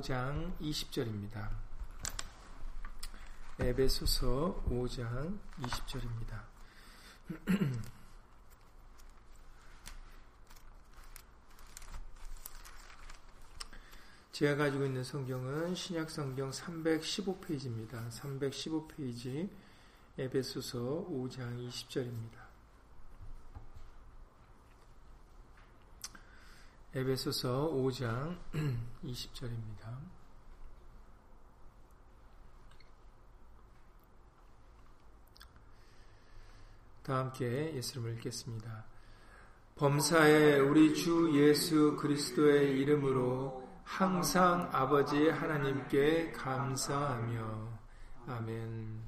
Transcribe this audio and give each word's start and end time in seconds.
5장 0.00 0.56
20절입니다. 0.60 1.50
에베소서 3.58 4.64
5장 4.66 5.38
20절입니다. 5.60 6.42
제가 14.32 14.56
가지고 14.56 14.86
있는 14.86 15.04
성경은 15.04 15.74
신약 15.74 16.10
성경 16.10 16.50
315페이지입니다. 16.50 18.08
315페이지 18.08 19.50
에베소서 20.16 21.08
5장 21.10 21.68
20절입니다. 21.68 22.39
에베소서 26.92 27.70
5장 27.72 28.36
20절입니다. 29.04 29.96
다 37.04 37.18
함께 37.18 37.72
예수님을 37.76 38.14
읽겠습니다. 38.14 38.84
범사에 39.76 40.58
우리 40.58 40.92
주 40.92 41.30
예수 41.32 41.94
그리스도의 41.94 42.80
이름으로 42.80 43.70
항상 43.84 44.68
아버지 44.72 45.28
하나님께 45.28 46.32
감사하며 46.32 47.78
아멘. 48.26 49.00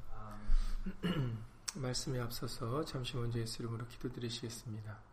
말씀에 1.74 2.20
앞서서 2.20 2.84
잠시 2.84 3.16
먼저 3.16 3.40
예수 3.40 3.60
이름으로 3.60 3.88
기도드리시겠습니다. 3.88 5.11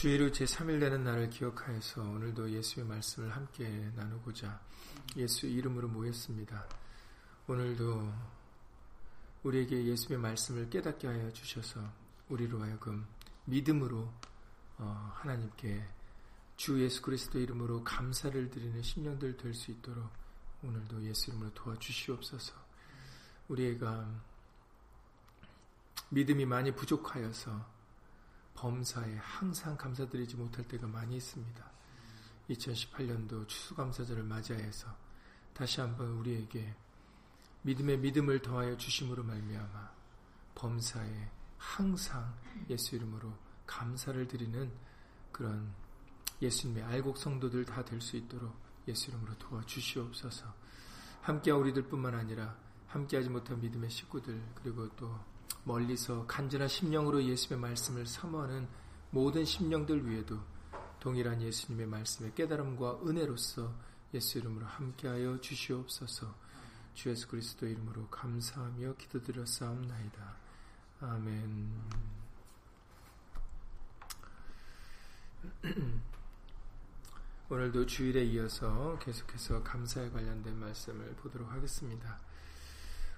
주의로 0.00 0.30
제3일 0.30 0.80
되는 0.80 1.04
날을 1.04 1.28
기억하여서 1.28 2.00
오늘도 2.00 2.52
예수의 2.52 2.86
말씀을 2.86 3.36
함께 3.36 3.68
나누고자 3.94 4.58
예수 5.18 5.46
이름으로 5.46 5.88
모였습니다. 5.88 6.66
오늘도 7.46 8.10
우리에게 9.42 9.84
예수의 9.84 10.18
말씀을 10.18 10.70
깨닫게 10.70 11.06
하여 11.06 11.30
주셔서 11.32 11.82
우리로 12.30 12.62
하여금 12.62 13.06
믿음으로 13.44 14.10
어, 14.78 15.12
하나님께 15.16 15.86
주 16.56 16.82
예수 16.82 17.02
그리스도 17.02 17.38
이름으로 17.38 17.84
감사를 17.84 18.48
드리는 18.48 18.82
심령들 18.82 19.36
될 19.36 19.52
수 19.52 19.70
있도록 19.70 20.08
오늘도 20.62 21.04
예수 21.04 21.28
이름으로 21.28 21.52
도와주시옵소서. 21.52 22.54
우리가 23.48 24.08
믿음이 26.08 26.46
많이 26.46 26.74
부족하여서 26.74 27.79
범사에 28.60 29.16
항상 29.16 29.74
감사드리지 29.74 30.36
못할 30.36 30.68
때가 30.68 30.86
많이 30.86 31.16
있습니다. 31.16 31.64
2018년도 32.50 33.48
추수감사절을 33.48 34.22
맞이하여서 34.22 34.94
다시 35.54 35.80
한번 35.80 36.08
우리에게 36.08 36.74
믿음의 37.62 37.98
믿음을 38.00 38.42
더하여 38.42 38.76
주심으로 38.76 39.22
말미암아 39.22 39.90
범사에 40.54 41.30
항상 41.56 42.34
예수 42.68 42.96
이름으로 42.96 43.32
감사를 43.66 44.28
드리는 44.28 44.70
그런 45.32 45.72
예수님의 46.42 46.82
알곡 46.84 47.16
성도들 47.16 47.64
다 47.64 47.82
될 47.82 47.98
수 48.02 48.18
있도록 48.18 48.54
예수 48.88 49.10
이름으로 49.10 49.38
도와주시옵소서. 49.38 50.52
함께 51.22 51.50
우리들뿐만 51.50 52.14
아니라 52.14 52.58
함께하지 52.88 53.30
못한 53.30 53.58
믿음의 53.58 53.88
식구들 53.88 54.42
그리고 54.56 54.86
또 54.96 55.18
멀리서 55.64 56.26
간절한 56.26 56.68
심령으로 56.68 57.24
예수님의 57.24 57.60
말씀을 57.60 58.06
사모하는 58.06 58.68
모든 59.10 59.44
심령들 59.44 60.08
위에도 60.08 60.38
동일한 61.00 61.40
예수님의 61.42 61.86
말씀의 61.86 62.34
깨달음과 62.34 63.00
은혜로서 63.06 63.72
예수 64.14 64.38
이름으로 64.38 64.66
함께하여 64.66 65.40
주시옵소서. 65.40 66.34
주 66.94 67.10
예수 67.10 67.28
그리스도 67.28 67.66
이름으로 67.66 68.08
감사하며 68.08 68.94
기도드렸사옵나이다. 68.96 70.36
아멘. 71.00 71.72
오늘도 77.48 77.86
주일에 77.86 78.24
이어서 78.24 78.98
계속해서 79.00 79.62
감사에 79.62 80.10
관련된 80.10 80.58
말씀을 80.58 81.14
보도록 81.16 81.50
하겠습니다. 81.50 82.20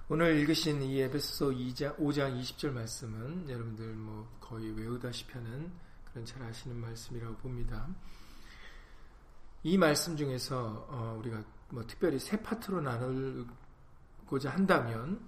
오늘 0.09 0.37
읽으신 0.39 0.81
이 0.81 0.99
에베소서 0.99 1.51
2장, 1.51 1.95
5장 1.97 2.37
20절 2.37 2.71
말씀은 2.71 3.49
여러분들 3.49 3.85
뭐 3.95 4.27
거의 4.41 4.69
외우다시피 4.71 5.31
하는 5.31 5.71
그런 6.03 6.25
잘 6.25 6.43
아시는 6.43 6.75
말씀이라고 6.75 7.37
봅니다. 7.37 7.87
이 9.63 9.77
말씀 9.77 10.17
중에서 10.17 10.87
어, 10.89 11.15
우리가 11.19 11.41
뭐 11.69 11.87
특별히 11.87 12.19
세 12.19 12.41
파트로 12.41 12.81
나누고자 12.81 14.49
한다면 14.49 15.21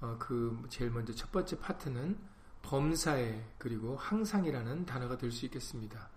어, 0.00 0.16
그 0.18 0.60
제일 0.68 0.90
먼저 0.90 1.14
첫 1.14 1.30
번째 1.30 1.60
파트는 1.60 2.18
범사에 2.62 3.54
그리고 3.56 3.96
항상이라는 3.96 4.84
단어가 4.84 5.16
될 5.16 5.30
수 5.30 5.44
있겠습니다. 5.46 6.10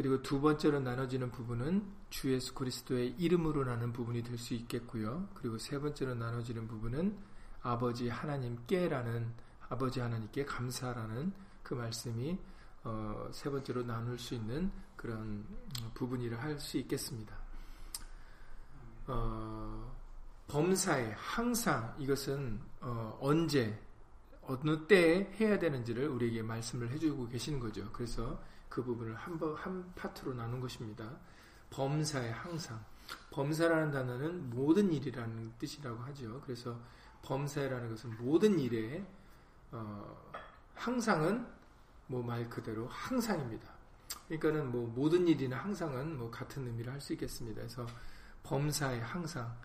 그리고 0.00 0.22
두 0.22 0.40
번째로 0.40 0.80
나눠지는 0.80 1.30
부분은 1.30 1.84
주 2.08 2.32
예수 2.32 2.54
그리스도의 2.54 3.16
이름으로 3.18 3.64
나는 3.64 3.92
부분이 3.92 4.22
될 4.22 4.38
수 4.38 4.54
있겠고요. 4.54 5.28
그리고 5.34 5.58
세 5.58 5.78
번째로 5.78 6.14
나눠지는 6.14 6.66
부분은 6.66 7.18
아버지 7.60 8.08
하나님께라는 8.08 9.30
아버지 9.68 10.00
하나님께 10.00 10.46
감사라는 10.46 11.34
그 11.62 11.74
말씀이 11.74 12.38
어, 12.82 13.28
세 13.30 13.50
번째로 13.50 13.82
나눌 13.82 14.18
수 14.18 14.34
있는 14.34 14.72
그런 14.96 15.44
부분이라 15.92 16.38
할 16.40 16.58
수 16.58 16.78
있겠습니다. 16.78 17.36
어, 19.06 19.94
범사에 20.48 21.12
항상 21.14 21.94
이것은 21.98 22.58
어, 22.80 23.18
언제 23.20 23.78
어느 24.50 24.86
때에 24.86 25.32
해야 25.40 25.58
되는지를 25.58 26.08
우리에게 26.08 26.42
말씀을 26.42 26.90
해주고 26.90 27.28
계시는 27.28 27.60
거죠. 27.60 27.88
그래서 27.92 28.42
그 28.68 28.82
부분을 28.82 29.14
한, 29.14 29.38
한 29.56 29.92
파트로 29.94 30.34
나눈 30.34 30.60
것입니다. 30.60 31.18
범사에 31.70 32.30
항상. 32.30 32.84
범사라는 33.30 33.90
단어는 33.92 34.50
모든 34.50 34.92
일이라는 34.92 35.52
뜻이라고 35.58 36.00
하죠. 36.04 36.40
그래서 36.44 36.78
범사라는 37.22 37.90
것은 37.90 38.16
모든 38.18 38.58
일에 38.58 39.04
어, 39.72 40.32
항상은 40.74 41.46
뭐 42.08 42.22
말 42.22 42.48
그대로 42.50 42.88
항상입니다. 42.88 43.68
그러니까는 44.26 44.72
뭐 44.72 44.88
모든 44.88 45.28
일이나 45.28 45.58
항상은 45.58 46.18
뭐 46.18 46.28
같은 46.30 46.66
의미를 46.66 46.92
할 46.92 47.00
수 47.00 47.12
있겠습니다. 47.12 47.60
그래서 47.60 47.86
범사에 48.42 48.98
항상 49.00 49.56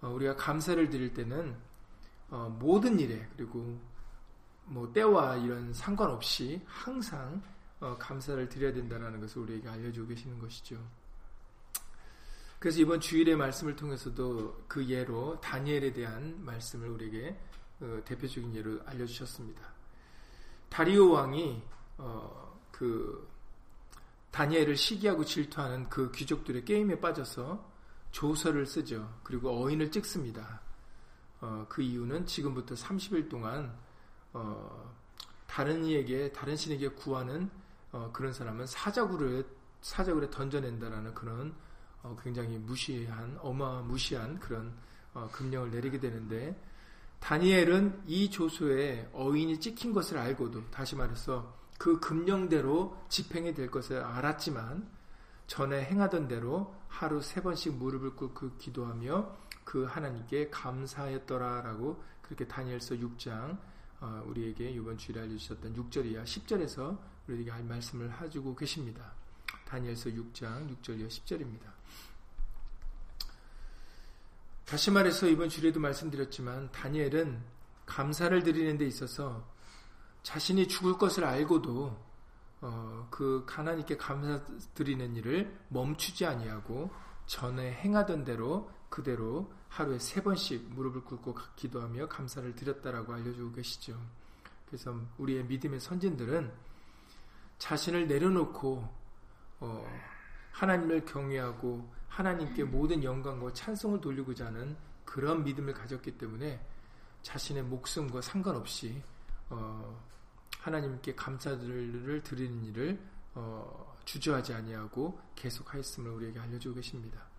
어, 0.00 0.08
우리가 0.08 0.36
감사를 0.36 0.88
드릴 0.88 1.12
때는 1.12 1.56
어, 2.30 2.48
모든 2.58 2.98
일에 2.98 3.28
그리고 3.36 3.78
뭐 4.66 4.92
때와 4.92 5.36
이런 5.36 5.72
상관없이 5.72 6.60
항상 6.66 7.42
어, 7.80 7.96
감사를 7.98 8.48
드려야 8.48 8.72
된다는 8.72 9.20
것을 9.20 9.42
우리에게 9.42 9.68
알려주고 9.68 10.08
계시는 10.08 10.38
것이죠. 10.38 10.78
그래서 12.58 12.80
이번 12.80 12.98
주일의 13.00 13.36
말씀을 13.36 13.76
통해서도 13.76 14.64
그 14.68 14.88
예로 14.88 15.38
다니엘에 15.40 15.92
대한 15.92 16.42
말씀을 16.42 16.88
우리에게 16.88 17.38
어, 17.80 18.00
대표적인 18.04 18.54
예로 18.54 18.80
알려주셨습니다. 18.86 19.62
다리오 20.70 21.10
왕이 21.10 21.62
어, 21.98 22.58
그 22.70 23.28
다니엘을 24.30 24.76
시기하고 24.76 25.24
질투하는 25.24 25.88
그 25.88 26.10
귀족들의 26.10 26.64
게임에 26.64 27.00
빠져서 27.00 27.72
조서를 28.10 28.66
쓰죠. 28.66 29.20
그리고 29.22 29.62
어인을 29.62 29.90
찍습니다. 29.90 30.60
어, 31.40 31.66
그 31.68 31.82
이유는 31.82 32.26
지금부터 32.26 32.74
30일 32.74 33.28
동안 33.28 33.76
어, 34.34 34.94
다른 35.46 35.84
이에게 35.84 36.30
다른 36.32 36.56
신에게 36.56 36.88
구하는 36.90 37.48
어, 37.92 38.10
그런 38.12 38.32
사람은 38.32 38.66
사자굴을 38.66 39.46
사자굴에 39.80 40.30
던져낸다라는 40.30 41.14
그런 41.14 41.54
어, 42.02 42.16
굉장히 42.22 42.58
무시한 42.58 43.38
어마무시한 43.40 44.38
그런 44.40 44.74
어, 45.14 45.28
금령을 45.32 45.70
내리게 45.70 46.00
되는데 46.00 46.60
다니엘은 47.20 48.02
이 48.06 48.30
조소에 48.30 49.10
어인이 49.14 49.60
찍힌 49.60 49.92
것을 49.92 50.18
알고도 50.18 50.70
다시 50.70 50.96
말해서 50.96 51.54
그 51.78 51.98
금령대로 52.00 52.98
집행이 53.08 53.54
될 53.54 53.70
것을 53.70 54.02
알았지만 54.02 54.86
전에 55.46 55.84
행하던 55.84 56.28
대로 56.28 56.74
하루 56.88 57.22
세 57.22 57.40
번씩 57.40 57.76
무릎을 57.76 58.16
꿇고 58.16 58.56
기도하며 58.58 59.36
그 59.64 59.84
하나님께 59.84 60.50
감사하였더라라고 60.50 62.02
그렇게 62.22 62.46
다니엘서 62.46 62.96
6장 62.96 63.58
어, 63.58 63.73
우리에게 64.26 64.70
이번 64.70 64.96
주일에 64.96 65.20
알려주셨던 65.22 65.74
6절 65.74 66.06
이하 66.06 66.24
10절에서 66.24 66.98
우리에게 67.28 67.50
할 67.50 67.64
말씀을 67.64 68.20
해주고 68.20 68.54
계십니다. 68.54 69.12
다니엘서 69.66 70.10
6장 70.10 70.76
6절 70.76 71.00
이하 71.00 71.08
10절입니다. 71.08 71.72
다시 74.64 74.90
말해서 74.90 75.26
이번 75.26 75.48
주일에도 75.48 75.78
말씀드렸지만 75.80 76.72
다니엘은 76.72 77.42
감사를 77.86 78.42
드리는 78.42 78.78
데 78.78 78.86
있어서 78.86 79.46
자신이 80.22 80.68
죽을 80.68 80.96
것을 80.96 81.24
알고도 81.24 82.14
어, 82.62 83.08
그 83.10 83.44
하나님께 83.46 83.98
감사드리는 83.98 85.16
일을 85.16 85.54
멈추지 85.68 86.24
아니하고 86.24 86.90
전에 87.26 87.72
행하던 87.72 88.24
대로 88.24 88.70
그대로 88.94 89.52
하루에 89.70 89.98
세 89.98 90.22
번씩 90.22 90.72
무릎을 90.72 91.02
꿇고 91.02 91.34
기도하며 91.56 92.06
감사를 92.08 92.54
드렸다라고 92.54 93.12
알려주고 93.12 93.50
계시죠. 93.50 94.00
그래서 94.66 94.96
우리의 95.18 95.46
믿음의 95.46 95.80
선진들은 95.80 96.52
자신을 97.58 98.06
내려놓고 98.06 98.88
어, 99.58 100.00
하나님을 100.52 101.04
경외하고 101.06 101.92
하나님께 102.06 102.62
모든 102.62 103.02
영광과 103.02 103.52
찬송을 103.52 104.00
돌리고자 104.00 104.46
하는 104.46 104.76
그런 105.04 105.42
믿음을 105.42 105.74
가졌기 105.74 106.16
때문에 106.16 106.64
자신의 107.22 107.64
목숨과 107.64 108.20
상관없이 108.20 109.02
어, 109.50 110.00
하나님께 110.60 111.16
감사들을 111.16 112.22
드리는 112.22 112.64
일을 112.66 113.00
어, 113.34 113.96
주저하지 114.04 114.54
아니하고 114.54 115.18
계속하였음을 115.34 116.12
우리에게 116.12 116.38
알려주고 116.38 116.76
계십니다. 116.76 117.33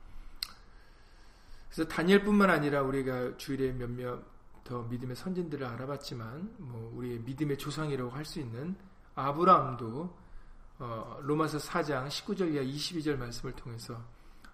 그래서 1.76 1.90
다니엘뿐만 1.90 2.50
아니라 2.50 2.84
우리가 2.84 3.36
주일에 3.36 3.74
몇몇 3.74 4.24
더 4.64 4.84
믿음의 4.84 5.18
선진들을 5.18 5.68
알아봤지만 5.68 6.56
뭐 6.58 6.94
우리의 6.96 7.20
믿음의 7.20 7.58
조상이라고 7.58 8.12
할 8.12 8.24
수 8.24 8.40
있는 8.40 8.78
아브라함도 9.14 10.18
어, 10.80 11.20
로마서 11.22 11.58
4장 11.58 12.08
19절 12.08 12.54
이하 12.54 12.64
22절 12.64 13.18
말씀을 13.18 13.54
통해서 13.58 14.02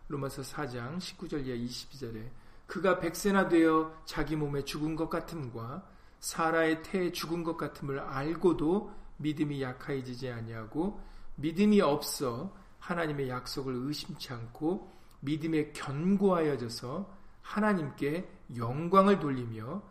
로마서 0.07 0.41
4장 0.41 0.97
19절 0.97 1.45
이하 1.45 1.55
22절에 1.55 2.27
그가 2.65 2.99
백세나 2.99 3.49
되어 3.49 4.01
자기 4.05 4.35
몸에 4.35 4.63
죽은 4.63 4.95
것 4.95 5.07
같음과 5.07 5.87
사라의 6.19 6.81
태에 6.81 7.11
죽은 7.11 7.43
것 7.43 7.55
같음을 7.55 7.99
알고도 7.99 8.91
믿음이 9.17 9.61
약하여지지 9.61 10.31
아니하고 10.31 10.99
믿음이 11.35 11.81
없어 11.81 12.55
하나님의 12.79 13.29
약속을 13.29 13.75
의심치 13.75 14.33
않고 14.33 15.00
믿음에 15.21 15.71
견고하여져서 15.71 17.17
하나님께 17.41 18.29
영광을 18.55 19.19
돌리며 19.19 19.81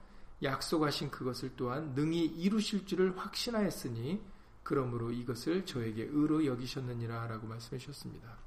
약속하신 0.42 1.10
그것을 1.10 1.52
또한 1.56 1.94
능히 1.94 2.24
이루실 2.24 2.86
줄을 2.86 3.16
확신하였으니 3.18 4.22
그러므로 4.62 5.10
이것을 5.10 5.66
저에게 5.66 6.04
의로 6.04 6.44
여기셨느니라 6.44 7.26
라고 7.26 7.46
말씀해 7.46 7.78
주셨습니다. 7.78 8.38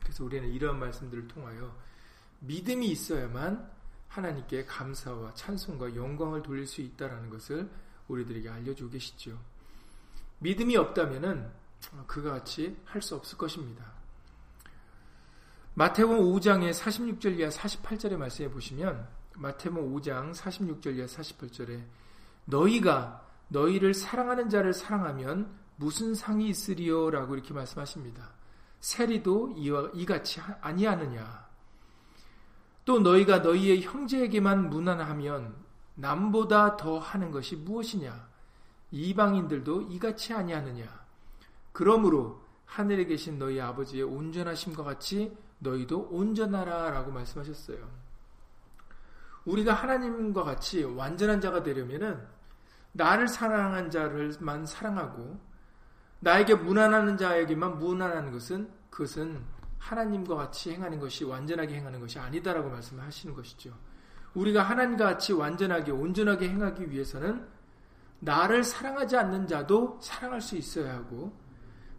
그래서 0.00 0.24
우리는 0.24 0.48
이러한 0.48 0.78
말씀들을 0.78 1.28
통하여 1.28 1.76
믿음이 2.40 2.88
있어야만 2.88 3.70
하나님께 4.08 4.64
감사와 4.64 5.34
찬송과 5.34 5.94
영광을 5.94 6.42
돌릴 6.42 6.66
수 6.66 6.80
있다라는 6.80 7.30
것을 7.30 7.70
우리들에게 8.08 8.48
알려주고 8.48 8.90
계시죠. 8.90 9.38
믿음이 10.38 10.76
없다면은 10.76 11.50
그가 12.06 12.32
같이 12.32 12.76
할 12.84 13.00
수 13.02 13.14
없을 13.14 13.38
것입니다. 13.38 13.99
마태복음 15.80 16.18
5장의 16.18 16.74
46절 16.74 17.38
이하 17.38 17.48
48절의 17.48 18.18
말씀에 18.18 18.50
보시면 18.50 19.08
마태복음 19.36 19.94
5장 19.94 20.34
46절 20.34 20.98
이하 20.98 21.06
48절에 21.06 21.82
너희가 22.44 23.26
너희를 23.48 23.94
사랑하는 23.94 24.50
자를 24.50 24.74
사랑하면 24.74 25.50
무슨 25.76 26.14
상이 26.14 26.50
있으리요라고 26.50 27.34
이렇게 27.34 27.54
말씀하십니다. 27.54 28.28
세리도 28.80 29.54
이와 29.56 29.88
이같이 29.94 30.42
아니하느냐 30.60 31.48
또 32.84 32.98
너희가 32.98 33.38
너희의 33.38 33.80
형제에게만 33.80 34.68
무난하면 34.68 35.54
남보다 35.94 36.76
더 36.76 36.98
하는 36.98 37.30
것이 37.30 37.56
무엇이냐? 37.56 38.28
이방인들도 38.90 39.80
이같이 39.92 40.34
아니하느냐? 40.34 41.06
그러므로 41.72 42.42
하늘에 42.66 43.06
계신 43.06 43.38
너희 43.38 43.58
아버지의 43.58 44.02
온전하심과 44.02 44.84
같이 44.84 45.34
너희도 45.60 46.08
온전하라 46.10 46.90
라고 46.90 47.10
말씀하셨어요. 47.12 47.78
우리가 49.44 49.72
하나님과 49.72 50.42
같이 50.42 50.82
완전한 50.82 51.40
자가 51.40 51.62
되려면은 51.62 52.20
나를 52.92 53.28
사랑한 53.28 53.90
자를만 53.90 54.66
사랑하고 54.66 55.40
나에게 56.20 56.56
무난하는 56.56 57.16
자에게만 57.16 57.78
무난하는 57.78 58.32
것은 58.32 58.70
그것은 58.90 59.42
하나님과 59.78 60.34
같이 60.34 60.72
행하는 60.72 60.98
것이 61.00 61.24
완전하게 61.24 61.76
행하는 61.76 62.00
것이 62.00 62.18
아니다라고 62.18 62.68
말씀하시는 62.68 63.34
것이죠. 63.34 63.72
우리가 64.34 64.62
하나님과 64.62 65.04
같이 65.04 65.32
완전하게 65.32 65.92
온전하게 65.92 66.48
행하기 66.50 66.90
위해서는 66.90 67.48
나를 68.20 68.62
사랑하지 68.62 69.16
않는 69.16 69.46
자도 69.46 69.98
사랑할 70.02 70.40
수 70.42 70.56
있어야 70.56 70.94
하고 70.94 71.32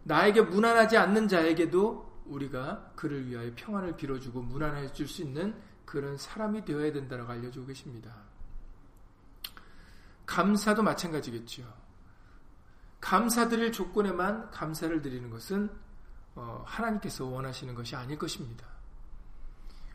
나에게 0.04 0.42
무난하지 0.42 0.96
않는 0.96 1.26
자에게도 1.28 2.11
우리가 2.26 2.92
그를 2.96 3.26
위하여 3.26 3.50
평안을 3.54 3.96
빌어주고 3.96 4.42
무난해 4.42 4.92
줄 4.92 5.06
수 5.06 5.22
있는 5.22 5.54
그런 5.84 6.16
사람이 6.16 6.64
되어야 6.64 6.92
된다고 6.92 7.30
알려주고 7.30 7.66
계십니다. 7.66 8.14
감사도 10.26 10.82
마찬가지겠죠. 10.82 11.64
감사드릴 13.00 13.72
조건에만 13.72 14.50
감사를 14.50 15.02
드리는 15.02 15.28
것은 15.28 15.70
어, 16.34 16.62
하나님께서 16.66 17.26
원하시는 17.26 17.74
것이 17.74 17.94
아닐 17.94 18.16
것입니다. 18.16 18.66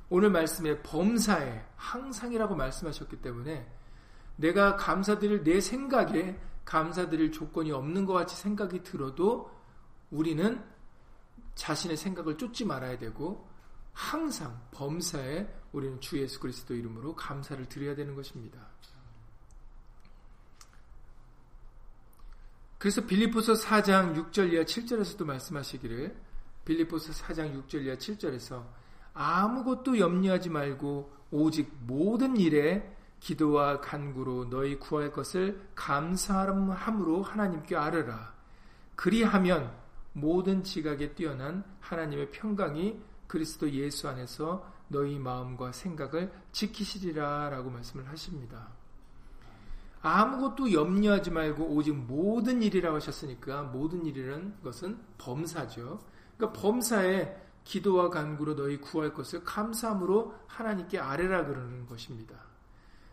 오늘 0.10 0.30
말씀에 0.30 0.82
범사에 0.84 1.66
항상이라고 1.76 2.56
말씀하셨기 2.56 3.22
때문에 3.22 3.68
내가 4.36 4.76
감사드릴 4.76 5.44
내 5.44 5.60
생각에 5.60 6.40
감사드릴 6.64 7.32
조건이 7.32 7.72
없는 7.72 8.06
것 8.06 8.14
같이 8.14 8.36
생각이 8.36 8.84
들어도 8.84 9.52
우리는 10.12 10.64
자신의 11.58 11.98
생각을 11.98 12.38
쫓지 12.38 12.64
말아야 12.66 12.98
되고 12.98 13.48
항상 13.92 14.62
범사에 14.72 15.48
우리는 15.72 16.00
주 16.00 16.20
예수 16.20 16.40
그리스도 16.40 16.76
이름으로 16.76 17.16
감사를 17.16 17.68
드려야 17.68 17.96
되는 17.96 18.16
것입니다. 18.16 18.60
그래서 22.78 23.04
빌리포서 23.06 23.54
4장 23.54 24.16
6절 24.16 24.54
이하 24.54 24.64
7절에서도 24.64 25.26
말씀하시기를 25.26 26.16
빌리포스 26.64 27.12
4장 27.12 27.68
6절 27.68 27.86
이하 27.86 27.96
7절에서 27.96 28.64
아무것도 29.16 29.98
염려하지 29.98 30.50
말고 30.50 31.12
오직 31.32 31.74
모든 31.82 32.38
일에 32.38 32.96
기도와 33.20 33.82
간구로 33.82 34.52
너희 34.52 34.78
구할 34.78 35.12
것을 35.12 35.68
감사함으로 35.74 37.24
하나님께 37.24 37.76
아뢰라. 37.76 38.36
그리하면 38.96 39.76
모든 40.20 40.64
지각에 40.64 41.14
뛰어난 41.14 41.64
하나님의 41.80 42.32
평강이 42.32 43.00
그리스도 43.28 43.70
예수 43.70 44.08
안에서 44.08 44.66
너희 44.88 45.20
마음과 45.20 45.74
생각을 45.74 46.32
지키시리라 46.52 47.50
라고 47.50 47.70
말씀을 47.70 48.08
하십니다. 48.10 48.70
아무것도 50.02 50.72
염려하지 50.72 51.32
말고 51.32 51.66
오직 51.66 51.94
모든 51.96 52.64
일이라고 52.64 52.96
하셨으니까 52.96 53.64
모든 53.64 54.06
일이라는 54.06 54.62
것은 54.64 54.98
범사죠. 55.18 56.00
그러니까 56.38 56.62
범사에 56.62 57.36
기도와 57.64 58.10
간구로 58.10 58.56
너희 58.56 58.78
구할 58.78 59.14
것을 59.14 59.44
감사함으로 59.44 60.34
하나님께 60.48 60.98
아뢰라 60.98 61.46
그러는 61.46 61.86
것입니다. 61.86 62.36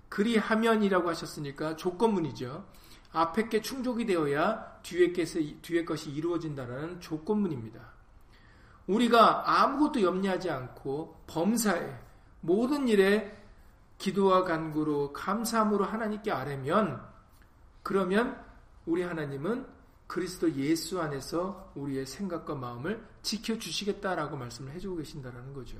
그리하면이라고 0.08 1.08
하셨으니까 1.08 1.76
조건문이죠. 1.76 2.64
앞에 3.14 3.48
게 3.48 3.60
충족이 3.60 4.04
되어야 4.06 4.80
뒤에, 4.82 5.12
것이, 5.12 5.56
뒤에 5.62 5.84
것이 5.84 6.10
이루어진다는 6.10 7.00
조건문입니다. 7.00 7.80
우리가 8.88 9.62
아무것도 9.62 10.02
염려하지 10.02 10.50
않고 10.50 11.22
범사에 11.28 11.96
모든 12.40 12.88
일에 12.88 13.40
기도와 13.98 14.42
간구로 14.42 15.12
감사함으로 15.12 15.84
하나님께 15.84 16.30
아뢰면 16.30 17.02
그러면 17.82 18.44
우리 18.84 19.02
하나님은 19.02 19.66
그리스도 20.06 20.52
예수 20.56 21.00
안에서 21.00 21.72
우리의 21.76 22.04
생각과 22.06 22.56
마음을 22.56 23.02
지켜 23.22 23.56
주시겠다라고 23.58 24.36
말씀을 24.36 24.72
해주고 24.72 24.96
계신다라는 24.96 25.54
거죠. 25.54 25.78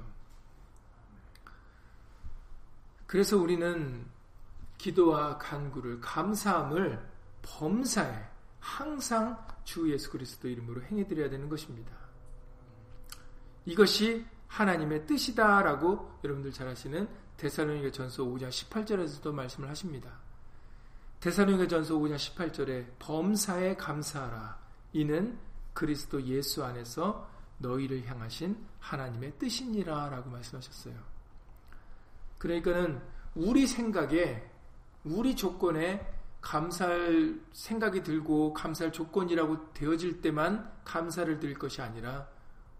그래서 3.07 3.37
우리는 3.37 4.07
기도와 4.79 5.37
간구를 5.39 6.01
감사함을 6.01 7.14
범사에 7.45 8.25
항상 8.59 9.47
주 9.65 9.91
예수 9.93 10.11
그리스도 10.11 10.49
이름으로 10.49 10.83
행해드려야 10.83 11.29
되는 11.29 11.49
것입니다. 11.49 11.93
이것이 13.67 14.27
하나님의 14.49 15.07
뜻이다라고 15.07 16.19
여러분들 16.25 16.53
잘 16.53 16.69
아시는 16.69 17.09
데살로니가 17.37 17.91
전서 17.91 18.23
5장 18.25 18.49
18절에서도 18.49 19.33
말씀을 19.33 19.69
하십니다. 19.69 20.11
데살로니가 21.21 21.69
전서 21.69 21.95
5장 21.95 22.17
18절에 22.17 22.87
범사에 22.99 23.77
감사하라. 23.77 24.59
이는 24.93 25.39
그리스도 25.73 26.23
예수 26.23 26.65
안에서 26.65 27.29
너희를 27.59 28.07
향하신 28.07 28.57
하나님의 28.81 29.39
뜻이니라 29.39 30.11
라고 30.11 30.31
말씀하셨어요. 30.31 30.95
그러니까는 32.39 33.03
우리 33.35 33.67
생각에 33.67 34.49
우리 35.03 35.35
조건에 35.35 36.14
감사할 36.45 37.41
생각이 37.53 38.03
들고 38.03 38.53
감사할 38.53 38.93
조건이라고 38.93 39.73
되어질 39.73 40.21
때만 40.21 40.71
감사를 40.85 41.41
드릴 41.41 41.59
것이 41.59 41.81
아니라 41.81 42.29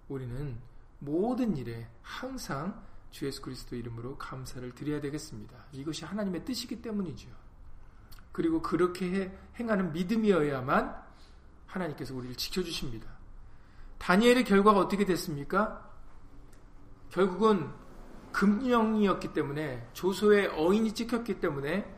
우리는 0.09 0.59
모든 0.99 1.57
일에 1.57 1.89
항상 2.03 2.85
주 3.11 3.25
예수 3.25 3.41
그리스도 3.41 3.75
이름으로 3.75 4.19
감사를 4.19 4.71
드려야 4.75 5.01
되겠습니다. 5.01 5.57
이것이 5.73 6.05
하나님의 6.05 6.45
뜻이기 6.45 6.83
때문이죠. 6.83 7.31
그리고 8.33 8.61
그렇게 8.61 9.35
행하는 9.59 9.93
믿음이어야만 9.93 11.03
하나님께서 11.67 12.15
우리를 12.15 12.37
지켜주십니다. 12.37 13.09
다니엘의 13.97 14.45
결과가 14.45 14.79
어떻게 14.79 15.07
됐습니까? 15.07 15.91
결국은 17.11 17.71
금령이었기 18.33 19.33
때문에 19.33 19.89
조소의 19.95 20.49
어인이 20.49 20.93
찍혔기 20.93 21.41
때문에 21.41 21.94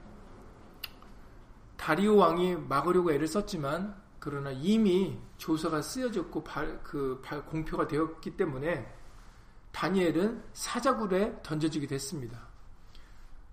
다리오 1.76 2.16
왕이 2.16 2.56
막으려고 2.68 3.12
애를 3.12 3.26
썼지만 3.26 3.95
그러나 4.18 4.50
이미 4.50 5.18
조서가 5.38 5.83
쓰여졌고 5.83 6.42
발, 6.42 6.83
그 6.83 7.21
발, 7.25 7.45
공표가 7.47 7.87
되었기 7.87 8.37
때문에 8.37 8.92
다니엘은 9.73 10.42
사자굴에 10.52 11.42
던져지게 11.42 11.87
됐습니다. 11.87 12.49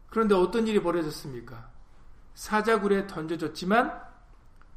그런데 0.10 0.36
어떤 0.36 0.68
일이 0.68 0.82
벌어졌습니까? 0.82 1.70
사자굴에 2.34 3.08
던져졌지만 3.08 4.02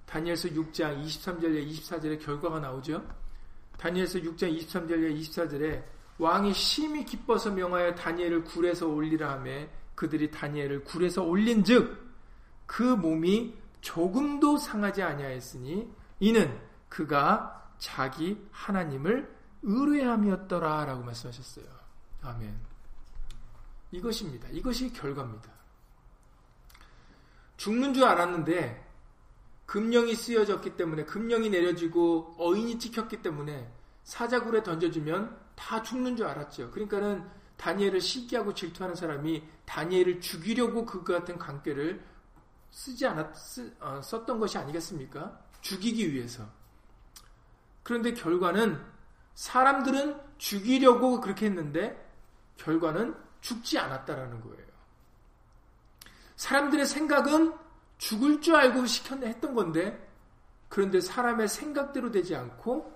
다니엘서 0.07 0.49
6장 0.51 1.03
23절에 1.05 1.69
24절에 1.71 2.25
결과가 2.25 2.61
나오죠. 2.61 3.07
다니엘서 3.79 4.21
6장 4.21 4.59
23절에 4.59 5.19
24절에 5.21 5.85
왕이 6.19 6.55
심히 6.55 7.05
기뻐서 7.05 7.51
명하여 7.51 7.95
다니엘을 7.95 8.45
굴에서 8.45 8.89
올리라 8.89 9.33
하매 9.33 9.69
그들이 9.95 10.31
다니엘을 10.31 10.85
굴에서 10.85 11.23
올린즉 11.23 12.06
그 12.67 12.83
몸이 12.83 13.55
조금도 13.81 14.59
상하지 14.59 15.03
아니하였으니 15.03 15.89
이는 16.21 16.61
그가 16.89 17.73
자기 17.79 18.45
하나님을 18.51 19.35
의뢰함이었더라라고 19.63 21.03
말씀하셨어요. 21.05 21.67
아멘. 22.23 22.55
이것입니다. 23.93 24.49
이것이 24.51 24.93
결과입니다. 24.93 25.51
죽는 27.57 27.95
줄 27.95 28.05
알았는데 28.05 28.85
금령이 29.67 30.15
쓰여졌기 30.15 30.77
때문에 30.77 31.05
금령이 31.05 31.51
내려지고 31.51 32.35
어인이 32.39 32.79
찍혔기 32.79 33.23
때문에 33.23 33.71
사자굴에 34.05 34.63
던져주면 34.63 35.37
다 35.57 35.83
죽는 35.83 36.17
줄 36.17 36.27
알았죠. 36.27 36.71
그러니까는 36.71 37.29
다니엘을 37.57 38.01
시기하고 38.01 38.55
질투하는 38.55 38.95
사람이 38.95 39.43
다니엘을 39.65 40.21
죽이려고 40.21 40.85
그 40.85 41.03
같은 41.03 41.39
관계를 41.39 42.05
쓰지 42.77 43.07
않았 43.07 43.35
쓰, 43.35 43.75
어, 43.81 44.03
썼던 44.03 44.39
것이 44.39 44.59
아니겠습니까? 44.59 45.41
죽이기 45.63 46.13
위해서. 46.13 46.47
그런데 47.83 48.13
결과는 48.13 48.85
사람들은 49.35 50.21
죽이려고 50.37 51.23
그렇게 51.23 51.47
했는데 51.47 51.97
결과는 52.59 53.17
죽지 53.41 53.79
않았다라는 53.79 54.43
거예요. 54.43 54.67
사람들의 56.37 56.85
생각은 56.85 57.55
죽을 57.97 58.43
줄 58.43 58.55
알고 58.57 58.85
시켰 58.85 59.23
했던 59.23 59.55
건데 59.55 60.13
그런데 60.69 61.01
사람의 61.01 61.49
생각대로 61.49 62.11
되지 62.11 62.37
않고 62.37 62.95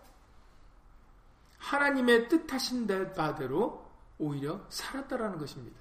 하나님의 1.56 2.28
뜻하신 2.28 2.86
바대로 3.14 3.90
오히려 4.18 4.60
살았다라는 4.68 5.38
것입니다. 5.38 5.80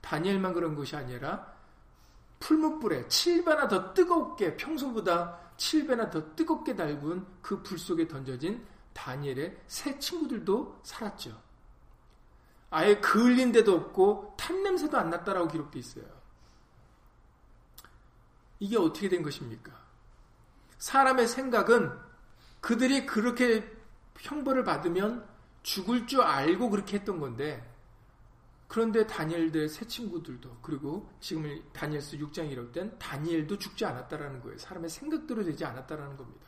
다니엘만 0.00 0.52
그런 0.52 0.76
것이 0.76 0.94
아니라 0.94 1.51
풀무불에 2.42 3.04
7배나 3.06 3.68
더 3.68 3.94
뜨겁게 3.94 4.56
평소보다 4.56 5.38
7배나 5.56 6.10
더 6.10 6.34
뜨겁게 6.34 6.74
달군 6.74 7.24
그 7.40 7.62
불 7.62 7.78
속에 7.78 8.08
던져진 8.08 8.66
다니엘의 8.92 9.62
새 9.68 9.96
친구들도 9.98 10.80
살았죠. 10.82 11.40
아예 12.70 12.96
그을린 12.96 13.52
데도 13.52 13.74
없고 13.74 14.34
탄냄새도 14.36 14.98
안 14.98 15.10
났다라고 15.10 15.48
기록되어 15.48 15.78
있어요. 15.78 16.04
이게 18.58 18.76
어떻게 18.76 19.08
된 19.08 19.22
것입니까? 19.22 19.72
사람의 20.78 21.28
생각은 21.28 21.96
그들이 22.60 23.06
그렇게 23.06 23.70
형벌을 24.18 24.64
받으면 24.64 25.26
죽을 25.62 26.06
줄 26.06 26.22
알고 26.22 26.70
그렇게 26.70 26.98
했던 26.98 27.20
건데 27.20 27.71
그런데 28.72 29.06
다니엘들의 29.06 29.68
새 29.68 29.86
친구들도 29.86 30.56
그리고 30.62 31.06
지금 31.20 31.62
다니엘스 31.74 32.16
6장 32.16 32.50
이럴 32.50 32.72
땐 32.72 32.98
다니엘도 32.98 33.58
죽지 33.58 33.84
않았다라는 33.84 34.40
거예요. 34.40 34.56
사람의 34.56 34.88
생각대로 34.88 35.44
되지 35.44 35.62
않았다라는 35.66 36.16
겁니다. 36.16 36.46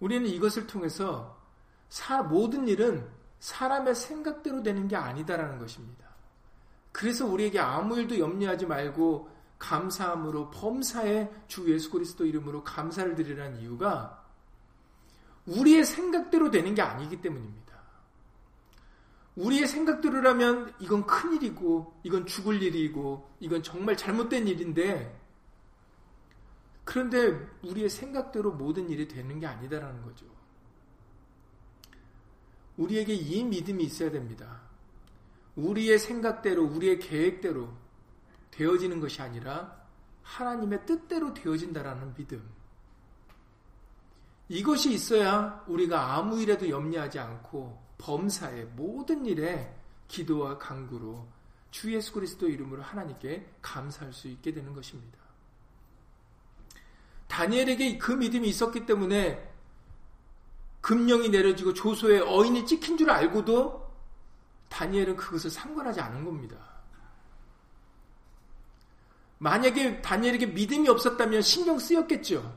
우리는 0.00 0.28
이것을 0.28 0.66
통해서 0.66 1.40
사, 1.88 2.22
모든 2.22 2.68
일은 2.68 3.08
사람의 3.40 3.94
생각대로 3.94 4.62
되는 4.62 4.86
게 4.86 4.96
아니다라는 4.96 5.58
것입니다. 5.58 6.06
그래서 6.92 7.24
우리에게 7.24 7.58
아무 7.58 7.98
일도 7.98 8.18
염려하지 8.18 8.66
말고 8.66 9.30
감사함으로 9.58 10.50
범사에 10.50 11.30
주 11.46 11.72
예수 11.72 11.90
그리스도 11.90 12.26
이름으로 12.26 12.64
감사를 12.64 13.14
드리라는 13.14 13.60
이유가 13.60 14.26
우리의 15.46 15.86
생각대로 15.86 16.50
되는 16.50 16.74
게 16.74 16.82
아니기 16.82 17.22
때문입니다. 17.22 17.77
우리의 19.38 19.68
생각대로라면 19.68 20.74
이건 20.80 21.06
큰일이고 21.06 22.00
이건 22.02 22.26
죽을 22.26 22.60
일이고 22.60 23.30
이건 23.38 23.62
정말 23.62 23.96
잘못된 23.96 24.48
일인데 24.48 25.16
그런데 26.84 27.28
우리의 27.62 27.88
생각대로 27.88 28.50
모든 28.52 28.90
일이 28.90 29.06
되는 29.06 29.38
게 29.38 29.46
아니다라는 29.46 30.02
거죠. 30.02 30.26
우리에게 32.76 33.14
이 33.14 33.44
믿음이 33.44 33.84
있어야 33.84 34.10
됩니다. 34.10 34.62
우리의 35.54 35.98
생각대로 36.00 36.64
우리의 36.64 36.98
계획대로 36.98 37.72
되어지는 38.50 38.98
것이 38.98 39.22
아니라 39.22 39.86
하나님의 40.22 40.84
뜻대로 40.84 41.32
되어진다라는 41.32 42.14
믿음. 42.14 42.42
이것이 44.48 44.92
있어야 44.92 45.64
우리가 45.68 46.14
아무 46.14 46.40
일에도 46.40 46.68
염려하지 46.68 47.18
않고 47.20 47.87
범사의 47.98 48.66
모든 48.76 49.26
일에 49.26 49.74
기도와 50.06 50.58
강구로 50.58 51.26
주 51.70 51.92
예수 51.92 52.12
그리스도 52.12 52.48
이름으로 52.48 52.82
하나님께 52.82 53.46
감사할 53.60 54.12
수 54.12 54.28
있게 54.28 54.52
되는 54.52 54.72
것입니다. 54.72 55.18
다니엘에게 57.26 57.98
그 57.98 58.12
믿음이 58.12 58.48
있었기 58.48 58.86
때문에 58.86 59.52
금령이 60.80 61.28
내려지고 61.28 61.74
조소의 61.74 62.22
어인이 62.22 62.64
찍힌 62.64 62.96
줄 62.96 63.10
알고도 63.10 63.86
다니엘은 64.70 65.16
그것을 65.16 65.50
상관하지 65.50 66.00
않은 66.00 66.24
겁니다. 66.24 66.56
만약에 69.38 70.00
다니엘에게 70.02 70.46
믿음이 70.46 70.88
없었다면 70.88 71.42
신경 71.42 71.78
쓰였겠죠. 71.78 72.56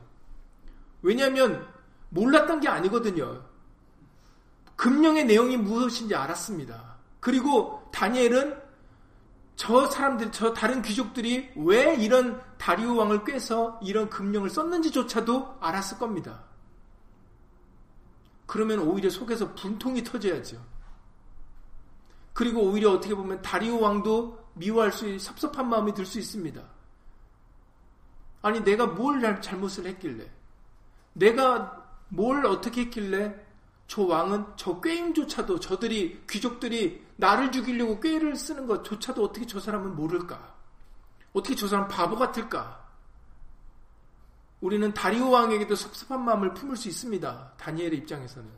왜냐하면 1.02 1.68
몰랐던 2.08 2.60
게 2.60 2.68
아니거든요. 2.68 3.51
금령의 4.76 5.26
내용이 5.26 5.56
무엇인지 5.56 6.14
알았습니다. 6.14 6.96
그리고 7.20 7.88
다니엘은 7.92 8.60
저 9.54 9.86
사람들, 9.86 10.32
저 10.32 10.52
다른 10.52 10.82
귀족들이 10.82 11.52
왜 11.54 11.94
이런 11.94 12.42
다리오 12.58 12.96
왕을 12.96 13.24
꿰서 13.24 13.78
이런 13.82 14.08
금령을 14.10 14.50
썼는지조차도 14.50 15.58
알았을 15.60 15.98
겁니다. 15.98 16.42
그러면 18.46 18.80
오히려 18.80 19.08
속에서 19.08 19.54
분통이 19.54 20.02
터져야죠. 20.02 20.62
그리고 22.32 22.62
오히려 22.62 22.90
어떻게 22.92 23.14
보면 23.14 23.40
다리오 23.42 23.80
왕도 23.80 24.42
미워할 24.54 24.90
수, 24.92 25.18
섭섭한 25.18 25.68
마음이 25.68 25.94
들 25.94 26.04
수 26.04 26.18
있습니다. 26.18 26.62
아니, 28.42 28.60
내가 28.64 28.86
뭘 28.86 29.40
잘못을 29.40 29.86
했길래? 29.86 30.28
내가 31.12 31.86
뭘 32.08 32.44
어떻게 32.46 32.82
했길래 32.82 33.41
저 33.92 34.00
왕은 34.04 34.46
저 34.56 34.80
꾀임조차도 34.80 35.60
저들이, 35.60 36.24
귀족들이 36.26 37.06
나를 37.16 37.52
죽이려고 37.52 38.00
꾀를 38.00 38.36
쓰는 38.36 38.66
것조차도 38.66 39.22
어떻게 39.22 39.46
저 39.46 39.60
사람은 39.60 39.94
모를까? 39.94 40.56
어떻게 41.34 41.54
저 41.54 41.68
사람 41.68 41.88
바보 41.88 42.16
같을까? 42.16 42.88
우리는 44.62 44.94
다리오 44.94 45.28
왕에게도 45.28 45.74
섭섭한 45.74 46.24
마음을 46.24 46.54
품을 46.54 46.74
수 46.74 46.88
있습니다. 46.88 47.52
다니엘의 47.58 47.98
입장에서는. 47.98 48.48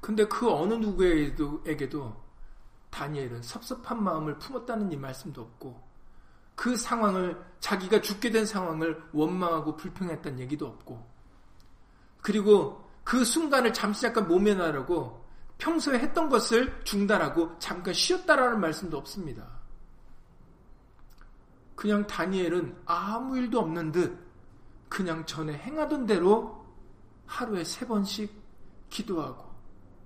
근데 0.00 0.26
그 0.26 0.50
어느 0.50 0.72
누구에게도 0.72 2.24
다니엘은 2.88 3.42
섭섭한 3.42 4.02
마음을 4.02 4.38
품었다는 4.38 4.90
이 4.92 4.96
말씀도 4.96 5.42
없고 5.42 5.78
그 6.54 6.74
상황을 6.74 7.44
자기가 7.60 8.00
죽게 8.00 8.30
된 8.30 8.46
상황을 8.46 9.10
원망하고 9.12 9.76
불평했다는 9.76 10.40
얘기도 10.40 10.66
없고 10.66 11.13
그리고 12.24 12.82
그 13.04 13.22
순간을 13.22 13.74
잠시 13.74 14.00
잠깐 14.00 14.26
모면하라고 14.26 15.22
평소에 15.58 15.98
했던 15.98 16.30
것을 16.30 16.82
중단하고 16.82 17.58
잠깐 17.58 17.92
쉬었다라는 17.92 18.60
말씀도 18.60 18.96
없습니다. 18.96 19.46
그냥 21.74 22.06
다니엘은 22.06 22.80
아무 22.86 23.36
일도 23.36 23.60
없는 23.60 23.92
듯 23.92 24.18
그냥 24.88 25.26
전에 25.26 25.52
행하던 25.52 26.06
대로 26.06 26.64
하루에 27.26 27.62
세 27.62 27.86
번씩 27.86 28.32
기도하고 28.88 29.44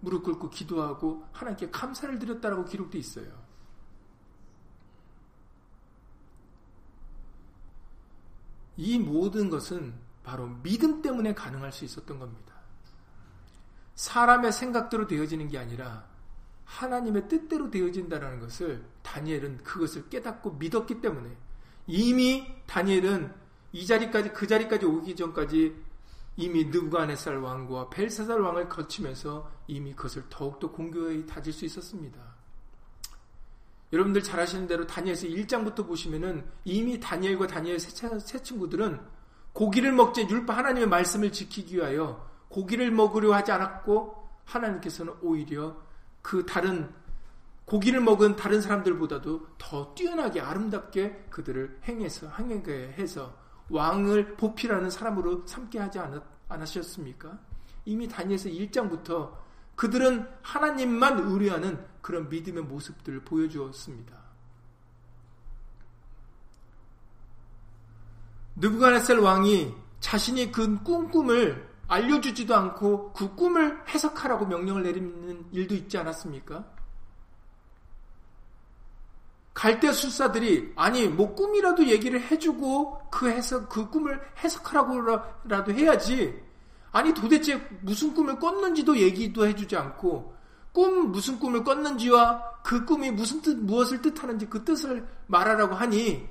무릎 0.00 0.24
꿇고 0.24 0.50
기도하고 0.50 1.24
하나님께 1.30 1.70
감사를 1.70 2.18
드렸다라고 2.18 2.64
기록되어 2.64 2.98
있어요. 2.98 3.28
이 8.76 8.98
모든 8.98 9.48
것은 9.48 10.07
바로 10.28 10.46
믿음 10.62 11.00
때문에 11.00 11.32
가능할 11.32 11.72
수 11.72 11.86
있었던 11.86 12.18
겁니다. 12.18 12.52
사람의 13.94 14.52
생각대로 14.52 15.06
되어지는 15.06 15.48
게 15.48 15.56
아니라 15.56 16.06
하나님의 16.66 17.28
뜻대로 17.28 17.70
되어진다는 17.70 18.38
것을 18.38 18.84
다니엘은 19.02 19.64
그것을 19.64 20.10
깨닫고 20.10 20.52
믿었기 20.52 21.00
때문에 21.00 21.34
이미 21.86 22.46
다니엘은 22.66 23.32
이 23.72 23.86
자리까지 23.86 24.34
그 24.34 24.46
자리까지 24.46 24.84
오기 24.84 25.16
전까지 25.16 25.74
이미 26.36 26.66
느부갓네살 26.66 27.38
왕과 27.38 27.88
벨사살 27.88 28.38
왕을 28.38 28.68
거치면서 28.68 29.50
이미 29.66 29.94
그것을 29.94 30.24
더욱더 30.28 30.70
공교히 30.70 31.24
다질 31.24 31.54
수 31.54 31.64
있었습니다. 31.64 32.20
여러분들 33.94 34.22
잘 34.22 34.40
아시는 34.40 34.66
대로 34.66 34.86
다니엘서 34.86 35.26
1장부터 35.26 35.86
보시면은 35.86 36.44
이미 36.66 37.00
다니엘과 37.00 37.46
다니엘 37.46 37.80
세, 37.80 38.18
세 38.18 38.42
친구들은 38.42 39.17
고기를 39.58 39.90
먹지 39.90 40.28
율파 40.28 40.56
하나님의 40.56 40.88
말씀을 40.88 41.32
지키기 41.32 41.78
위하여 41.78 42.24
고기를 42.46 42.92
먹으려 42.92 43.34
하지 43.34 43.50
않았고 43.50 44.28
하나님께서는 44.44 45.14
오히려 45.20 45.76
그 46.22 46.46
다른 46.46 46.88
고기를 47.64 48.00
먹은 48.00 48.36
다른 48.36 48.60
사람들보다도 48.60 49.48
더 49.58 49.94
뛰어나게 49.96 50.40
아름답게 50.40 51.24
그들을 51.30 51.80
행해서 51.88 52.28
행하게 52.38 52.94
해서 52.96 53.34
왕을 53.68 54.36
보필하는 54.36 54.90
사람으로 54.90 55.44
삼게 55.44 55.80
하지 55.80 55.98
않았, 55.98 56.22
않으셨습니까? 56.48 57.36
이미 57.84 58.06
다니엘서 58.06 58.50
1장부터 58.50 59.32
그들은 59.74 60.24
하나님만 60.40 61.18
의뢰하는 61.18 61.84
그런 62.00 62.28
믿음의 62.28 62.62
모습들을 62.62 63.24
보여주었습니다. 63.24 64.27
느부갓네살 68.60 69.18
왕이 69.18 69.74
자신이 70.00 70.52
그 70.52 70.82
꿈꿈을 70.82 71.68
알려주지도 71.88 72.54
않고 72.54 73.12
그 73.12 73.34
꿈을 73.34 73.82
해석하라고 73.88 74.46
명령을 74.46 74.82
내리는 74.82 75.46
일도 75.52 75.74
있지 75.74 75.96
않았습니까? 75.96 76.64
갈대 79.54 79.90
술사들이 79.90 80.72
아니 80.76 81.08
뭐 81.08 81.34
꿈이라도 81.34 81.86
얘기를 81.86 82.20
해주고 82.20 83.08
그 83.10 83.28
해석 83.28 83.68
그 83.68 83.90
꿈을 83.90 84.20
해석하라고라도 84.44 85.72
해야지 85.72 86.40
아니 86.92 87.12
도대체 87.12 87.56
무슨 87.80 88.14
꿈을 88.14 88.38
꿨는지도 88.38 88.96
얘기도 88.98 89.46
해주지 89.46 89.76
않고 89.76 90.36
꿈 90.72 91.10
무슨 91.10 91.40
꿈을 91.40 91.64
꿨는지와 91.64 92.60
그 92.62 92.84
꿈이 92.84 93.10
무슨 93.10 93.42
뜻 93.42 93.56
무엇을 93.56 94.00
뜻하는지 94.00 94.46
그 94.46 94.64
뜻을 94.64 95.04
말하라고 95.26 95.74
하니 95.74 96.28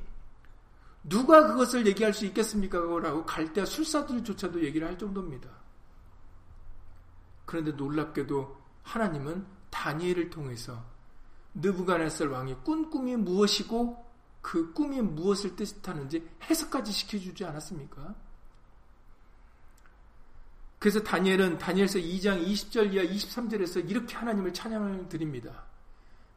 누가 1.03 1.47
그것을 1.47 1.85
얘기할 1.87 2.13
수 2.13 2.25
있겠습니까? 2.25 2.79
라고 2.79 3.25
갈대 3.25 3.65
술사들조차도 3.65 4.63
얘기를 4.63 4.87
할 4.87 4.97
정도입니다. 4.97 5.49
그런데 7.45 7.71
놀랍게도 7.71 8.57
하나님은 8.83 9.45
다니엘을 9.69 10.29
통해서 10.29 10.83
느부갓네살 11.53 12.27
왕이 12.27 12.55
꾼 12.63 12.89
꿈이 12.89 13.15
무엇이고 13.15 14.05
그 14.41 14.73
꿈이 14.73 15.01
무엇을 15.01 15.55
뜻하는지 15.55 16.27
해석까지 16.43 16.91
시켜주지 16.91 17.45
않았습니까? 17.45 18.15
그래서 20.79 21.01
다니엘은 21.01 21.57
다니엘서 21.57 21.99
2장 21.99 22.45
20절 22.45 22.93
이하 22.93 23.03
23절에서 23.03 23.89
이렇게 23.89 24.15
하나님을 24.15 24.53
찬양을 24.53 25.10
드립니다. 25.10 25.65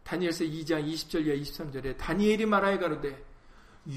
다니엘서 0.05 0.44
2장 0.44 0.85
20절 0.90 1.27
이하 1.27 1.37
23절에 1.37 1.99
다니엘이 1.99 2.46
말하여 2.46 2.79
가로되 2.79 3.30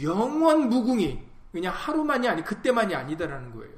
영원 0.01 0.69
무궁이 0.69 1.19
그냥 1.51 1.73
하루만이 1.75 2.27
아니 2.27 2.43
그때만이 2.43 2.95
아니다라는 2.95 3.51
거예요. 3.51 3.73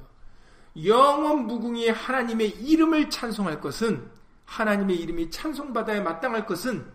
영원 0.85 1.47
무궁이 1.47 1.89
하나님의 1.89 2.49
이름을 2.49 3.09
찬송할 3.09 3.61
것은 3.61 4.09
하나님의 4.45 4.97
이름이 4.97 5.31
찬송받아야 5.31 6.01
마땅할 6.01 6.45
것은 6.45 6.91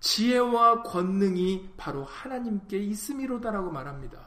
지혜와 0.00 0.82
권능이 0.82 1.70
바로 1.76 2.04
하나님께 2.04 2.78
있음이로다라고 2.78 3.70
말합니다. 3.70 4.18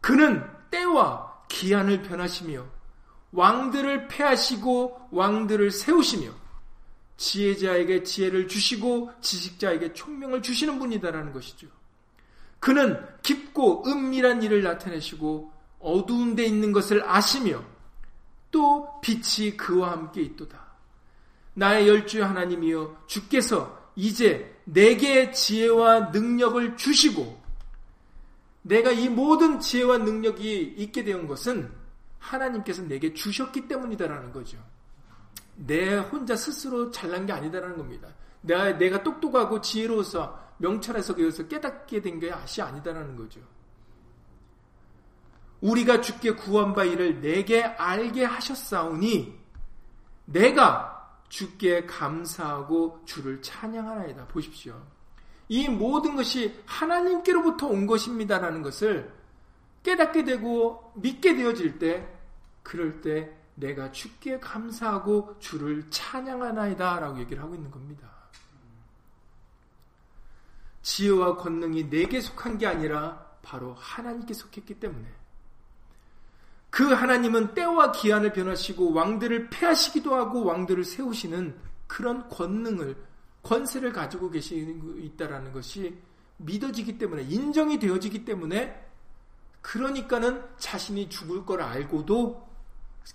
그는 0.00 0.44
때와 0.70 1.44
기한을 1.48 2.02
변하시며 2.02 2.64
왕들을 3.32 4.08
패하시고 4.08 5.08
왕들을 5.12 5.70
세우시며 5.70 6.30
지혜자에게 7.16 8.02
지혜를 8.02 8.48
주시고 8.48 9.12
지식자에게 9.20 9.92
총명을 9.92 10.42
주시는 10.42 10.78
분이다라는 10.78 11.32
것이죠. 11.32 11.68
그는 12.62 12.96
깊고 13.24 13.82
은밀한 13.88 14.44
일을 14.44 14.62
나타내시고 14.62 15.52
어두운 15.80 16.36
데 16.36 16.44
있는 16.44 16.70
것을 16.70 17.02
아시며 17.04 17.60
또 18.52 19.00
빛이 19.00 19.56
그와 19.56 19.90
함께 19.90 20.22
있도다. 20.22 20.64
나의 21.54 21.88
열주 21.88 22.22
하나님이여 22.22 23.04
주께서 23.08 23.90
이제 23.96 24.56
내게 24.62 25.32
지혜와 25.32 26.10
능력을 26.10 26.76
주시고 26.76 27.42
내가 28.62 28.92
이 28.92 29.08
모든 29.08 29.58
지혜와 29.58 29.98
능력이 29.98 30.74
있게 30.78 31.02
된 31.02 31.26
것은 31.26 31.68
하나님께서 32.20 32.82
내게 32.82 33.12
주셨기 33.12 33.66
때문이다라는 33.66 34.32
거죠. 34.32 34.56
내 35.56 35.96
혼자 35.96 36.36
스스로 36.36 36.92
잘난 36.92 37.26
게 37.26 37.32
아니다라는 37.32 37.76
겁니다. 37.76 38.06
내가, 38.40 38.78
내가 38.78 39.02
똑똑하고 39.02 39.60
지혜로워서 39.60 40.51
명찰해서 40.62 41.14
그것을 41.14 41.48
깨닫게 41.48 42.00
된 42.00 42.18
게 42.20 42.30
아시 42.32 42.62
아니다라는 42.62 43.16
거죠. 43.16 43.40
우리가 45.60 46.00
주께 46.00 46.32
구한 46.32 46.72
바 46.72 46.84
이를 46.84 47.20
내게 47.20 47.62
알게 47.62 48.24
하셨사오니 48.24 49.38
내가 50.24 51.20
주께 51.28 51.86
감사하고 51.86 53.02
주를 53.04 53.42
찬양하나이다. 53.42 54.28
보십시오. 54.28 54.80
이 55.48 55.68
모든 55.68 56.14
것이 56.16 56.60
하나님께로부터 56.66 57.66
온 57.66 57.86
것입니다라는 57.86 58.62
것을 58.62 59.12
깨닫게 59.82 60.24
되고 60.24 60.92
믿게 60.96 61.34
되어질 61.36 61.78
때, 61.78 62.08
그럴 62.62 63.00
때 63.00 63.36
내가 63.54 63.90
주께 63.92 64.38
감사하고 64.38 65.36
주를 65.40 65.90
찬양하나이다. 65.90 67.00
라고 67.00 67.18
얘기를 67.18 67.42
하고 67.42 67.54
있는 67.54 67.70
겁니다. 67.70 68.11
지혜와 70.82 71.36
권능이 71.36 71.88
내게 71.88 72.20
속한 72.20 72.58
게 72.58 72.66
아니라 72.66 73.32
바로 73.42 73.74
하나님께 73.74 74.34
속했기 74.34 74.78
때문에. 74.80 75.08
그 76.70 76.92
하나님은 76.92 77.54
때와 77.54 77.92
기한을 77.92 78.32
변하시고 78.32 78.92
왕들을 78.92 79.50
패하시기도 79.50 80.14
하고 80.14 80.44
왕들을 80.44 80.84
세우시는 80.84 81.54
그런 81.86 82.28
권능을 82.28 82.96
권세를 83.42 83.92
가지고 83.92 84.30
계시는 84.30 85.02
있다라는 85.04 85.52
것이 85.52 85.98
믿어지기 86.38 86.98
때문에 86.98 87.22
인정이 87.24 87.78
되어지기 87.78 88.24
때문에 88.24 88.88
그러니까는 89.60 90.42
자신이 90.58 91.08
죽을 91.08 91.44
걸 91.44 91.60
알고도 91.60 92.48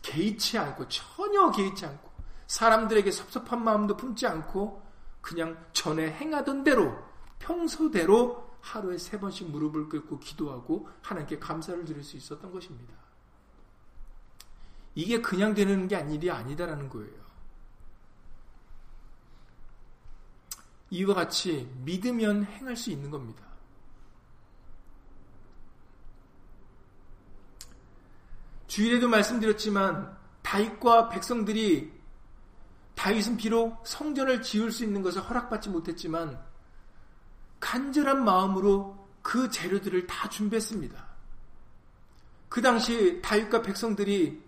개의치 0.01 0.57
않고 0.57 0.87
전혀 0.87 1.51
개의치 1.51 1.85
않고 1.85 2.09
사람들에게 2.47 3.09
섭섭한 3.11 3.63
마음도 3.63 3.97
품지 3.97 4.27
않고 4.27 4.81
그냥 5.21 5.57
전에 5.73 6.11
행하던 6.11 6.63
대로 6.63 6.97
평소대로 7.39 8.47
하루에 8.61 8.97
세 8.97 9.19
번씩 9.19 9.49
무릎을 9.49 9.89
꿇고 9.89 10.19
기도하고 10.19 10.89
하나님께 11.01 11.39
감사를 11.39 11.85
드릴 11.85 12.03
수 12.03 12.17
있었던 12.17 12.51
것입니다. 12.51 12.93
이게 14.95 15.21
그냥 15.21 15.53
되는 15.53 15.87
게 15.87 15.99
일이 16.11 16.31
아니다라는 16.31 16.89
거예요. 16.89 17.27
이와 20.89 21.13
같이 21.13 21.69
믿으면 21.83 22.45
행할 22.45 22.75
수 22.75 22.89
있는 22.89 23.11
겁니다. 23.11 23.45
주일에도 28.67 29.07
말씀드렸지만 29.07 30.17
다윗과 30.41 31.09
백성들이 31.09 31.93
다윗은 32.95 33.37
비록 33.37 33.85
성전을 33.85 34.41
지을 34.41 34.71
수 34.71 34.83
있는 34.83 35.01
것을 35.01 35.21
허락받지 35.21 35.69
못했지만 35.69 36.43
간절한 37.59 38.23
마음으로 38.23 39.07
그 39.21 39.49
재료들을 39.49 40.07
다 40.07 40.29
준비했습니다. 40.29 41.07
그 42.49 42.61
당시 42.61 43.21
다윗과 43.21 43.61
백성들이 43.61 44.41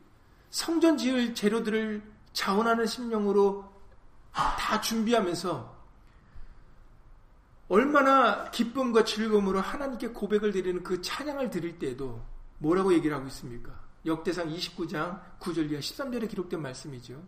성전 0.50 0.98
지을 0.98 1.36
재료들을 1.36 2.02
자원하는 2.34 2.86
심령으로 2.86 3.66
다 4.32 4.80
준비하면서 4.82 5.80
얼마나 7.68 8.50
기쁨과 8.50 9.04
즐거움으로 9.04 9.62
하나님께 9.62 10.10
고백을 10.10 10.52
드리는 10.52 10.82
그 10.82 11.02
찬양을 11.02 11.50
드릴 11.50 11.78
때에도 11.78 12.24
뭐라고 12.58 12.94
얘기를 12.94 13.16
하고 13.16 13.28
있습니까? 13.28 13.80
역대상 14.06 14.50
29장 14.50 15.22
9절 15.40 15.72
이하 15.72 15.80
13절에 15.80 16.30
기록된 16.30 16.62
말씀이죠. 16.62 17.22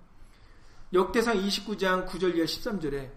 역대상 0.94 1.38
29장 1.38 2.08
9절 2.08 2.36
이하 2.36 2.46
13절에 2.46 3.12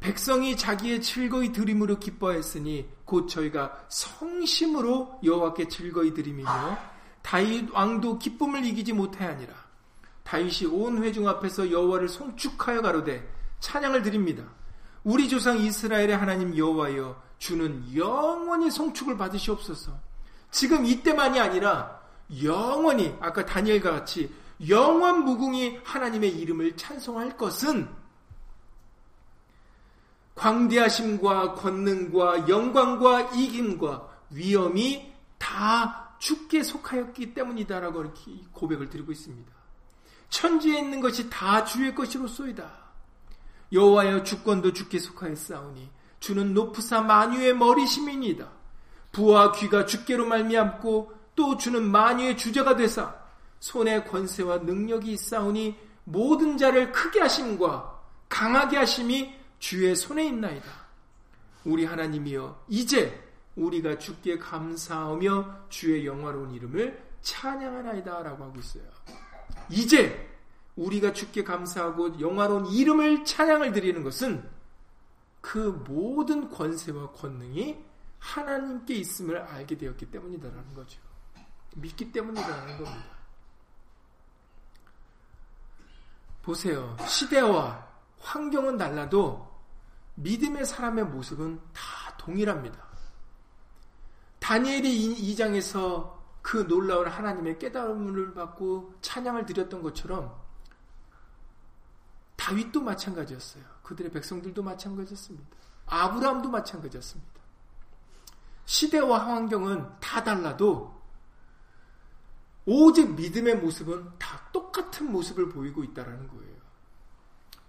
백성이 0.00 0.56
자기의 0.56 1.02
즐거이 1.02 1.52
드림으로 1.52 1.98
기뻐했으니 1.98 2.88
곧 3.04 3.28
저희가 3.28 3.86
성심으로 3.88 5.20
여호와께 5.24 5.68
즐거이 5.68 6.14
드림이며 6.14 6.78
다윗 7.22 7.70
왕도 7.72 8.18
기쁨을 8.18 8.64
이기지 8.64 8.92
못하니라. 8.92 9.52
다윗이 10.22 10.70
온 10.70 11.02
회중 11.02 11.28
앞에서 11.28 11.70
여호와를 11.70 12.08
송축하여 12.08 12.82
가로되 12.82 13.28
찬양을 13.60 14.02
드립니다. 14.02 14.44
우리 15.02 15.28
조상 15.28 15.58
이스라엘의 15.58 16.16
하나님 16.16 16.56
여호와여 16.56 17.22
주는 17.38 17.84
영원히 17.94 18.70
송축을 18.70 19.16
받으시옵소서. 19.16 19.92
지금 20.50 20.84
이때만이 20.84 21.38
아니라 21.38 22.00
영원히 22.42 23.14
아까 23.20 23.44
다니엘과 23.44 23.90
같이 23.90 24.32
영원 24.68 25.24
무궁히 25.24 25.78
하나님의 25.84 26.30
이름을 26.38 26.76
찬송할 26.76 27.36
것은 27.36 27.88
광대하심과 30.36 31.54
권능과 31.54 32.48
영광과 32.48 33.32
이김과 33.34 34.08
위엄이 34.30 35.12
다 35.38 36.14
주께 36.18 36.62
속하였기 36.62 37.34
때문이다라고 37.34 38.02
이렇게 38.02 38.32
고백을 38.52 38.88
드리고 38.88 39.12
있습니다. 39.12 39.52
천지에 40.28 40.78
있는 40.78 41.00
것이 41.00 41.28
다 41.30 41.64
주의 41.64 41.94
것이로소이다. 41.94 42.70
여호와여 43.72 44.22
주권도 44.22 44.72
주께 44.72 44.98
속하였사오니 44.98 45.90
주는 46.20 46.54
높으사 46.54 47.00
만유의 47.00 47.56
머리심이니이다. 47.56 48.48
부와 49.12 49.52
귀가 49.52 49.86
주께로 49.86 50.26
말미암고 50.26 51.12
또 51.34 51.56
주는 51.56 51.82
만유의 51.82 52.36
주제가 52.36 52.76
되사 52.76 53.14
손에 53.60 54.04
권세와 54.04 54.58
능력이 54.58 55.12
있사오니 55.12 55.76
모든 56.04 56.58
자를 56.58 56.92
크게 56.92 57.20
하심과 57.20 58.00
강하게 58.28 58.78
하심이 58.78 59.34
주의 59.58 59.94
손에 59.94 60.26
있나이다. 60.26 60.66
우리 61.64 61.84
하나님이여 61.84 62.64
이제 62.68 63.22
우리가 63.56 63.98
주께 63.98 64.38
감사하며 64.38 65.68
주의 65.68 66.06
영화로운 66.06 66.52
이름을 66.52 67.04
찬양하나이다 67.22 68.22
라고 68.22 68.44
하고 68.44 68.58
있어요. 68.58 68.84
이제 69.70 70.30
우리가 70.76 71.12
주께 71.12 71.42
감사하고 71.42 72.20
영화로운 72.20 72.66
이름을 72.66 73.24
찬양을 73.24 73.72
드리는 73.72 74.02
것은 74.02 74.48
그 75.40 75.58
모든 75.88 76.50
권세와 76.50 77.12
권능이 77.12 77.84
하나님께 78.18 78.94
있음을 78.94 79.38
알게 79.38 79.76
되었기 79.78 80.10
때문이다라는 80.10 80.74
거죠. 80.74 81.00
믿기 81.76 82.12
때문이다라는 82.12 82.76
겁니다. 82.76 83.16
보세요. 86.42 86.96
시대와 87.06 87.86
환경은 88.20 88.76
달라도 88.76 89.45
믿음의 90.16 90.64
사람의 90.66 91.04
모습은 91.06 91.60
다 91.72 92.16
동일합니다. 92.18 92.84
다니엘이 94.38 95.34
2장에서 95.34 96.14
그 96.42 96.66
놀라운 96.68 97.08
하나님의 97.08 97.58
깨달음을 97.58 98.34
받고 98.34 98.94
찬양을 99.00 99.46
드렸던 99.46 99.82
것처럼 99.82 100.40
다윗도 102.36 102.80
마찬가지였어요. 102.80 103.64
그들의 103.82 104.12
백성들도 104.12 104.62
마찬가지였습니다. 104.62 105.56
아브라함도 105.86 106.48
마찬가지였습니다. 106.48 107.40
시대와 108.66 109.26
환경은 109.26 109.98
다 110.00 110.22
달라도 110.22 110.96
오직 112.64 113.14
믿음의 113.14 113.56
모습은 113.56 114.18
다 114.18 114.48
똑같은 114.52 115.10
모습을 115.10 115.48
보이고 115.48 115.84
있다는 115.84 116.28
거예요. 116.28 116.56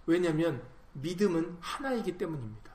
왜냐하면 0.05 0.63
믿음은 1.01 1.57
하나이기 1.59 2.17
때문입니다. 2.17 2.71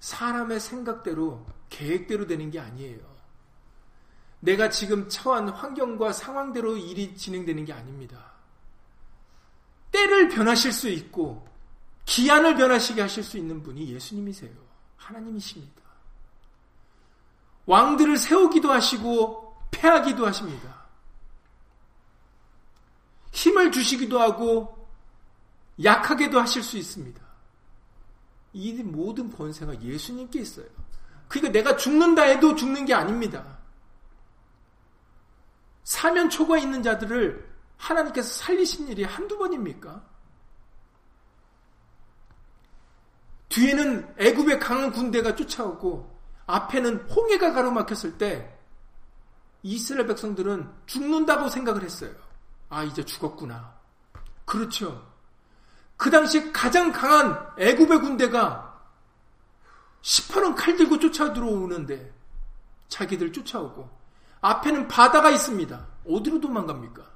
사람의 0.00 0.60
생각대로 0.60 1.46
계획대로 1.70 2.26
되는 2.26 2.50
게 2.50 2.60
아니에요. 2.60 3.14
내가 4.40 4.68
지금 4.68 5.08
처한 5.08 5.48
환경과 5.48 6.12
상황대로 6.12 6.76
일이 6.76 7.16
진행되는 7.16 7.64
게 7.64 7.72
아닙니다. 7.72 8.32
때를 9.90 10.28
변하실 10.28 10.72
수 10.72 10.88
있고 10.88 11.48
기한을 12.04 12.56
변하시게 12.56 13.00
하실 13.00 13.22
수 13.22 13.38
있는 13.38 13.62
분이 13.62 13.90
예수님이세요. 13.94 14.52
하나님이십니다. 14.96 15.82
왕들을 17.66 18.18
세우기도 18.18 18.70
하시고 18.70 19.56
패하기도 19.70 20.26
하십니다. 20.26 20.84
힘을 23.32 23.72
주시기도 23.72 24.20
하고 24.20 24.73
약하게도 25.82 26.40
하실 26.40 26.62
수 26.62 26.76
있습니다. 26.76 27.20
이 28.52 28.72
모든 28.82 29.30
권세가 29.30 29.82
예수님께 29.82 30.40
있어요. 30.40 30.66
그러니까 31.28 31.52
내가 31.52 31.76
죽는다 31.76 32.22
해도 32.22 32.54
죽는 32.54 32.84
게 32.86 32.94
아닙니다. 32.94 33.58
사면 35.82 36.30
초과 36.30 36.58
있는 36.58 36.82
자들을 36.82 37.52
하나님께서 37.76 38.28
살리신 38.28 38.88
일이 38.88 39.04
한두 39.04 39.36
번입니까? 39.36 40.02
뒤에는 43.48 44.14
애굽의 44.18 44.58
강한 44.58 44.90
군대가 44.90 45.34
쫓아오고 45.34 46.12
앞에는 46.46 47.08
홍해가 47.10 47.52
가로막혔을 47.52 48.18
때 48.18 48.58
이스라엘 49.62 50.06
백성들은 50.06 50.70
죽는다고 50.86 51.48
생각을 51.48 51.82
했어요. 51.82 52.14
아, 52.68 52.84
이제 52.84 53.04
죽었구나. 53.04 53.74
그렇죠. 54.44 55.13
그 55.96 56.10
당시 56.10 56.52
가장 56.52 56.92
강한 56.92 57.38
애굽의 57.58 58.00
군대가 58.00 58.80
시퍼런 60.02 60.54
칼 60.54 60.76
들고 60.76 60.98
쫓아 60.98 61.32
들어오는데 61.32 62.12
자기들 62.88 63.32
쫓아오고 63.32 63.88
앞에는 64.40 64.88
바다가 64.88 65.30
있습니다. 65.30 65.86
어디로 66.06 66.40
도망갑니까? 66.40 67.14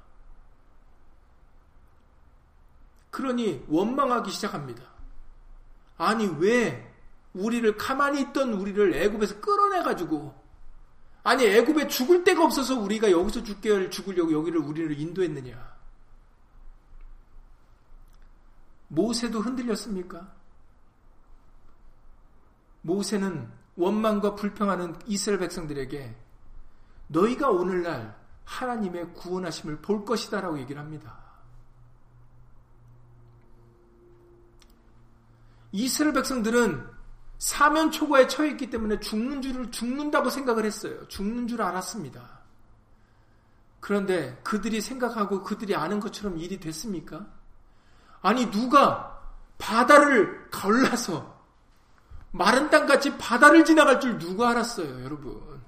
그러니 3.11 3.63
원망하기 3.67 4.31
시작합니다. 4.31 4.83
아니 5.97 6.25
왜 6.39 6.91
우리를 7.33 7.77
가만히 7.77 8.21
있던 8.21 8.53
우리를 8.53 8.93
애굽에서 8.95 9.39
끌어내 9.41 9.83
가지고 9.83 10.33
아니 11.23 11.45
애굽에 11.45 11.87
죽을 11.87 12.23
데가 12.23 12.43
없어서 12.43 12.79
우리가 12.79 13.11
여기서 13.11 13.43
죽게 13.43 13.89
죽으려고 13.89 14.31
여기를 14.31 14.59
우리를 14.61 14.99
인도했느냐? 14.99 15.78
모세도 18.89 19.39
흔들렸습니까? 19.39 20.31
모세는 22.81 23.49
원망과 23.75 24.35
불평하는 24.35 24.95
이스라엘 25.05 25.39
백성들에게 25.39 26.15
너희가 27.07 27.49
오늘날 27.49 28.17
하나님의 28.45 29.13
구원하심을 29.13 29.81
볼 29.81 30.05
것이다 30.05 30.41
라고 30.41 30.59
얘기를 30.59 30.81
합니다. 30.81 31.17
이스라엘 35.71 36.13
백성들은 36.13 36.89
사면 37.37 37.91
초과에 37.91 38.27
처해 38.27 38.49
있기 38.51 38.69
때문에 38.69 38.99
죽는 38.99 39.41
줄을 39.41 39.71
죽는다고 39.71 40.29
생각을 40.29 40.65
했어요. 40.65 41.07
죽는 41.07 41.47
줄 41.47 41.61
알았습니다. 41.61 42.39
그런데 43.79 44.37
그들이 44.43 44.81
생각하고 44.81 45.43
그들이 45.43 45.75
아는 45.75 45.99
것처럼 45.99 46.37
일이 46.37 46.59
됐습니까? 46.59 47.38
아니 48.21 48.49
누가 48.51 49.19
바다를 49.57 50.49
걸라서 50.49 51.37
마른 52.31 52.69
땅같이 52.69 53.17
바다를 53.17 53.65
지나갈 53.65 53.99
줄 53.99 54.17
누가 54.19 54.49
알았어요, 54.49 55.03
여러분? 55.03 55.59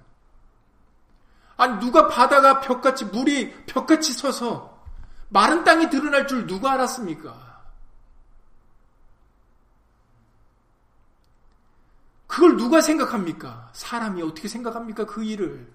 아니 1.57 1.79
누가 1.79 2.07
바다가 2.07 2.61
벽같이 2.61 3.05
물이 3.05 3.65
벽같이 3.65 4.13
서서 4.13 4.81
마른 5.29 5.63
땅이 5.63 5.89
드러날 5.89 6.27
줄 6.27 6.45
누가 6.47 6.71
알았습니까? 6.73 7.51
그걸 12.27 12.55
누가 12.57 12.79
생각합니까? 12.81 13.69
사람이 13.73 14.21
어떻게 14.21 14.47
생각합니까? 14.47 15.05
그 15.05 15.23
일을. 15.23 15.71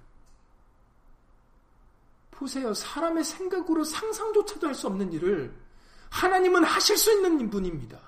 보세요. 2.30 2.72
사람의 2.74 3.24
생각으로 3.24 3.84
상상조차도 3.84 4.66
할 4.66 4.74
수 4.74 4.86
없는 4.86 5.12
일을 5.12 5.65
하나님은 6.10 6.64
하실 6.64 6.96
수 6.96 7.12
있는 7.12 7.50
분입니다. 7.50 7.98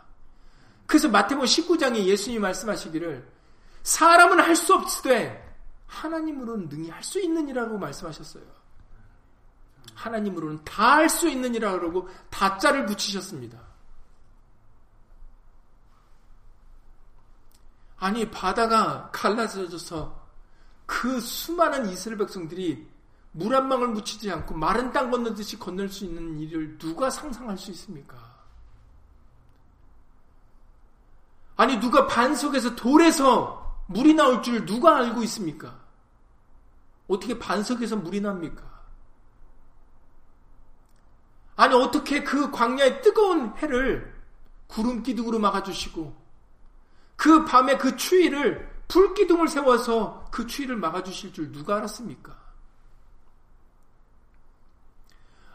그래서 0.86 1.08
마태복음 1.08 1.46
19장에 1.46 1.96
예수님이 2.04 2.40
말씀하시기를 2.40 3.28
사람은 3.82 4.40
할 4.40 4.56
수 4.56 4.74
없으되 4.74 5.46
하나님으로는 5.86 6.68
능히 6.68 6.90
할 6.90 7.02
수 7.02 7.20
있는 7.20 7.48
이라고 7.48 7.78
말씀하셨어요. 7.78 8.44
하나님으로는 9.94 10.64
다 10.64 10.96
할 10.96 11.08
수 11.08 11.28
있는 11.28 11.54
이라고 11.54 12.08
다자를 12.30 12.86
붙이셨습니다. 12.86 13.58
아니 17.98 18.30
바다가 18.30 19.10
갈라져서 19.12 20.28
그 20.86 21.20
수많은 21.20 21.88
이스라엘 21.90 22.18
백성들이 22.18 22.88
물 23.38 23.54
한 23.54 23.68
방울 23.68 23.88
묻히지 23.88 24.32
않고 24.32 24.56
마른 24.56 24.92
땅 24.92 25.12
건너듯이 25.12 25.60
건널 25.60 25.88
수 25.88 26.04
있는 26.04 26.40
일을 26.40 26.76
누가 26.76 27.08
상상할 27.08 27.56
수 27.56 27.70
있습니까? 27.70 28.18
아니 31.54 31.78
누가 31.78 32.08
반석에서 32.08 32.74
돌에서 32.74 33.84
물이 33.86 34.14
나올 34.14 34.42
줄 34.42 34.66
누가 34.66 34.96
알고 34.96 35.22
있습니까? 35.22 35.78
어떻게 37.06 37.38
반석에서 37.38 37.96
물이 37.96 38.20
납니까? 38.20 38.64
아니 41.54 41.74
어떻게 41.76 42.24
그 42.24 42.50
광야의 42.50 43.02
뜨거운 43.02 43.56
해를 43.58 44.20
구름 44.66 45.04
기둥으로 45.04 45.38
막아주시고 45.38 46.28
그 47.14 47.44
밤에 47.44 47.78
그 47.78 47.96
추위를 47.96 48.68
불 48.88 49.14
기둥을 49.14 49.46
세워서 49.46 50.28
그 50.32 50.44
추위를 50.44 50.76
막아주실 50.76 51.32
줄 51.32 51.52
누가 51.52 51.76
알았습니까? 51.76 52.47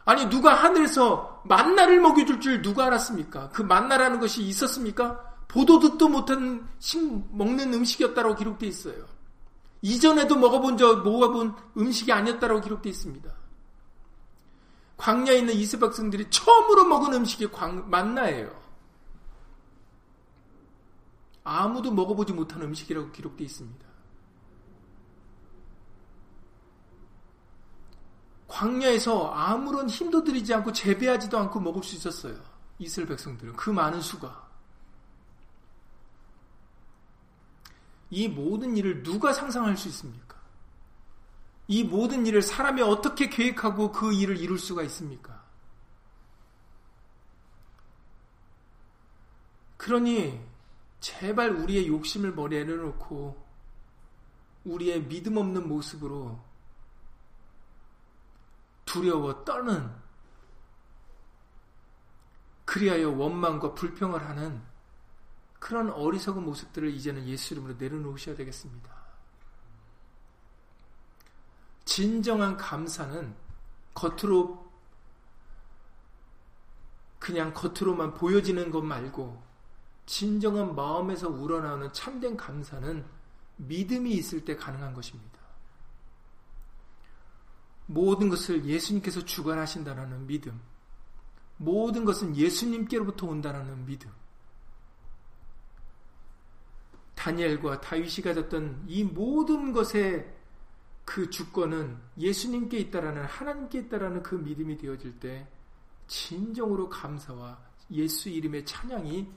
아니 0.05 0.29
누가 0.29 0.53
하늘에서 0.53 1.41
만나를 1.45 1.99
먹여줄 2.01 2.41
줄 2.41 2.61
누가 2.61 2.85
알았습니까? 2.85 3.49
그 3.49 3.61
만나라는 3.61 4.19
것이 4.19 4.43
있었습니까? 4.43 5.33
보도 5.47 5.79
듣도 5.79 6.09
못한 6.09 6.67
식 6.79 6.99
먹는 7.35 7.73
음식이었다고 7.73 8.35
기록되어 8.35 8.69
있어요. 8.69 9.05
이전에도 9.81 10.35
먹어본 10.37 10.77
적 10.77 11.03
먹어본 11.03 11.55
음식이 11.77 12.11
아니었다고 12.11 12.61
기록되어 12.61 12.89
있습니다. 12.89 13.31
광야에 14.97 15.39
있는 15.39 15.53
이스라엘 15.53 15.89
백성들이 15.89 16.29
처음으로 16.29 16.85
먹은 16.85 17.13
음식이 17.13 17.51
광, 17.51 17.89
만나예요. 17.89 18.63
아무도 21.43 21.91
먹어보지 21.91 22.31
못한 22.33 22.61
음식이라고 22.61 23.11
기록되어 23.11 23.45
있습니다. 23.45 23.92
광야에서 28.63 29.31
아무런 29.33 29.89
힘도 29.89 30.23
들이지 30.23 30.53
않고 30.53 30.71
재배하지도 30.71 31.37
않고 31.37 31.59
먹을 31.59 31.83
수 31.83 31.95
있었어요. 31.95 32.41
이스라엘 32.79 33.09
백성들은 33.09 33.53
그 33.57 33.69
많은 33.69 33.99
수가 33.99 34.41
이 38.09 38.27
모든 38.29 38.77
일을 38.77 39.03
누가 39.03 39.33
상상할 39.33 39.75
수 39.75 39.89
있습니까? 39.89 40.37
이 41.67 41.83
모든 41.83 42.25
일을 42.25 42.41
사람이 42.41 42.81
어떻게 42.81 43.29
계획하고 43.29 43.91
그 43.91 44.13
일을 44.13 44.37
이룰 44.37 44.57
수가 44.57 44.83
있습니까? 44.83 45.43
그러니 49.77 50.39
제발 51.01 51.51
우리의 51.51 51.87
욕심을 51.87 52.33
머리에 52.33 52.63
내놓고 52.63 53.43
우리의 54.63 55.05
믿음 55.07 55.35
없는 55.35 55.67
모습으로 55.67 56.52
두려워 58.85 59.43
떠는 59.43 59.91
그리하여 62.65 63.09
원망과 63.11 63.73
불평을 63.73 64.27
하는 64.27 64.61
그런 65.59 65.89
어리석은 65.89 66.43
모습들을 66.43 66.89
이제는 66.89 67.27
예수 67.27 67.53
이름으로 67.53 67.75
내려놓으셔야 67.75 68.35
되겠습니다. 68.35 68.91
진정한 71.85 72.57
감사는 72.57 73.35
겉으로 73.93 74.71
그냥 77.19 77.53
겉으로만 77.53 78.13
보여지는 78.15 78.71
것 78.71 78.81
말고 78.81 79.41
진정한 80.05 80.75
마음에서 80.75 81.29
우러나오는 81.29 81.91
참된 81.93 82.35
감사는 82.35 83.05
믿음이 83.57 84.11
있을 84.11 84.43
때 84.43 84.55
가능한 84.55 84.93
것입니다. 84.93 85.42
모든 87.93 88.29
것을 88.29 88.65
예수님께서 88.65 89.23
주관하신다는 89.23 90.25
믿음, 90.25 90.59
모든 91.57 92.03
것은 92.03 92.35
예수님께로부터 92.35 93.27
온다는 93.27 93.85
믿음, 93.85 94.09
다니엘과 97.15 97.81
다윗이 97.81 98.23
가졌던 98.23 98.85
이 98.87 99.03
모든 99.03 99.71
것의 99.71 100.33
그 101.05 101.29
주권은 101.29 101.97
예수님께 102.17 102.79
있다라는 102.79 103.25
하나님께 103.25 103.79
있다라는 103.79 104.23
그 104.23 104.35
믿음이 104.35 104.77
되어질 104.77 105.19
때 105.19 105.47
진정으로 106.07 106.89
감사와 106.89 107.59
예수 107.91 108.29
이름의 108.29 108.65
찬양이 108.65 109.29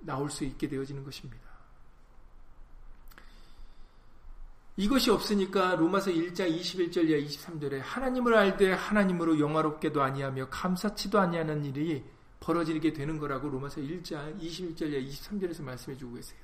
나올 0.00 0.30
수 0.30 0.44
있게 0.44 0.68
되어지는 0.68 1.04
것입니다. 1.04 1.43
이것이 4.76 5.10
없으니까 5.10 5.76
로마서 5.76 6.10
1장 6.10 6.52
21절 6.58 7.08
이하 7.08 7.20
23절에 7.20 7.80
하나님을 7.80 8.34
알되 8.34 8.72
하나님으로 8.72 9.38
영화롭게도 9.38 10.02
아니하며 10.02 10.48
감사치도 10.48 11.20
아니하는 11.20 11.64
일이 11.64 12.04
벌어지게 12.40 12.92
되는 12.92 13.18
거라고 13.18 13.48
로마서 13.48 13.80
1장 13.80 14.40
21절 14.40 14.92
이하 14.92 15.00
23절에서 15.00 15.62
말씀해 15.62 15.96
주고 15.96 16.14
계세요. 16.14 16.40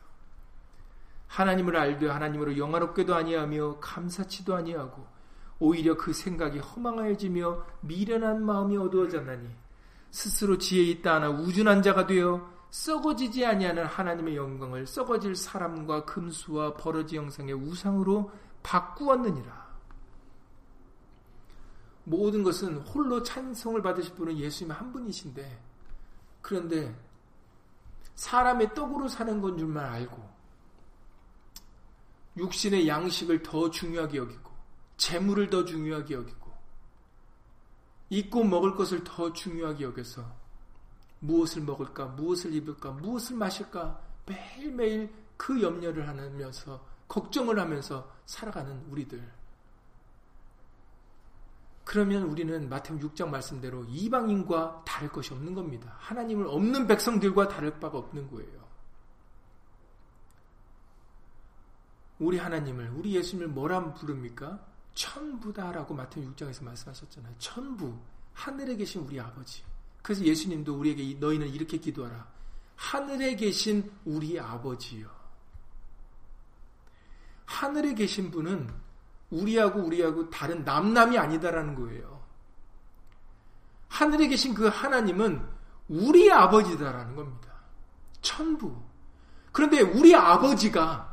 하나님을 1.26 1.76
알되 1.76 2.08
하나님으로 2.08 2.56
영화롭게도 2.56 3.14
아니하며 3.14 3.78
감사치도 3.80 4.54
아니하고 4.54 5.06
오히려 5.58 5.96
그 5.96 6.12
생각이 6.12 6.58
허망하여지며 6.58 7.64
미련한 7.80 8.44
마음이 8.44 8.76
어두워졌나니 8.76 9.48
스스로 10.10 10.58
지혜 10.58 10.84
있다 10.84 11.16
하나 11.16 11.30
우준한 11.30 11.82
자가 11.82 12.06
되어 12.06 12.48
썩어지지 12.70 13.44
아니하는 13.44 13.84
하나님의 13.86 14.36
영광을 14.36 14.86
썩어질 14.86 15.34
사람과 15.34 16.04
금수와 16.04 16.74
버러지 16.74 17.16
형상의 17.16 17.54
우상으로 17.54 18.30
바꾸었느니라. 18.62 19.70
모든 22.04 22.42
것은 22.42 22.78
홀로 22.78 23.22
찬송을 23.22 23.82
받으실 23.82 24.14
분은 24.14 24.38
예수님 24.38 24.72
한 24.72 24.92
분이신데 24.92 25.62
그런데 26.40 26.96
사람의 28.14 28.74
떡으로 28.74 29.08
사는 29.08 29.40
건 29.40 29.56
줄만 29.56 29.84
알고 29.84 30.30
육신의 32.36 32.88
양식을 32.88 33.42
더 33.42 33.70
중요하게 33.70 34.18
여기고 34.18 34.50
재물을 34.96 35.50
더 35.50 35.64
중요하게 35.64 36.14
여기고 36.14 36.50
입고 38.10 38.44
먹을 38.44 38.74
것을 38.74 39.04
더 39.04 39.32
중요하게 39.32 39.84
여겨서 39.84 40.39
무엇을 41.20 41.62
먹을까, 41.62 42.06
무엇을 42.06 42.52
입을까, 42.54 42.92
무엇을 42.92 43.36
마실까 43.36 44.00
매일매일 44.26 45.14
그 45.36 45.62
염려를 45.62 46.08
하면서 46.08 46.84
걱정을 47.08 47.58
하면서 47.58 48.10
살아가는 48.26 48.84
우리들. 48.90 49.40
그러면 51.84 52.22
우리는 52.24 52.68
마태복음 52.68 53.08
6장 53.08 53.28
말씀대로 53.30 53.84
이방인과 53.84 54.84
다를 54.86 55.08
것이 55.08 55.32
없는 55.34 55.54
겁니다. 55.54 55.96
하나님을 55.98 56.46
없는 56.46 56.86
백성들과 56.86 57.48
다를 57.48 57.80
바가 57.80 57.98
없는 57.98 58.30
거예요. 58.30 58.60
우리 62.20 62.38
하나님을, 62.38 62.90
우리 62.90 63.16
예수님을 63.16 63.48
뭐라 63.48 63.92
부릅니까? 63.94 64.64
천부다라고 64.94 65.94
마태복음 65.94 66.34
6장에서 66.34 66.62
말씀하셨잖아요. 66.62 67.34
천부, 67.38 67.98
하늘에 68.34 68.76
계신 68.76 69.02
우리 69.02 69.18
아버지. 69.18 69.64
그래서 70.02 70.24
예수님도 70.24 70.74
우리에게 70.78 71.18
너희는 71.18 71.48
이렇게 71.48 71.78
기도하라. 71.78 72.26
하늘에 72.76 73.36
계신 73.36 73.90
우리 74.04 74.38
아버지요. 74.40 75.08
하늘에 77.44 77.94
계신 77.94 78.30
분은 78.30 78.72
우리하고 79.30 79.80
우리하고 79.80 80.30
다른 80.30 80.64
남남이 80.64 81.18
아니다라는 81.18 81.74
거예요. 81.74 82.20
하늘에 83.88 84.28
계신 84.28 84.54
그 84.54 84.68
하나님은 84.68 85.46
우리 85.88 86.30
아버지다라는 86.30 87.16
겁니다. 87.16 87.50
천부. 88.22 88.80
그런데 89.52 89.80
우리 89.80 90.14
아버지가 90.14 91.10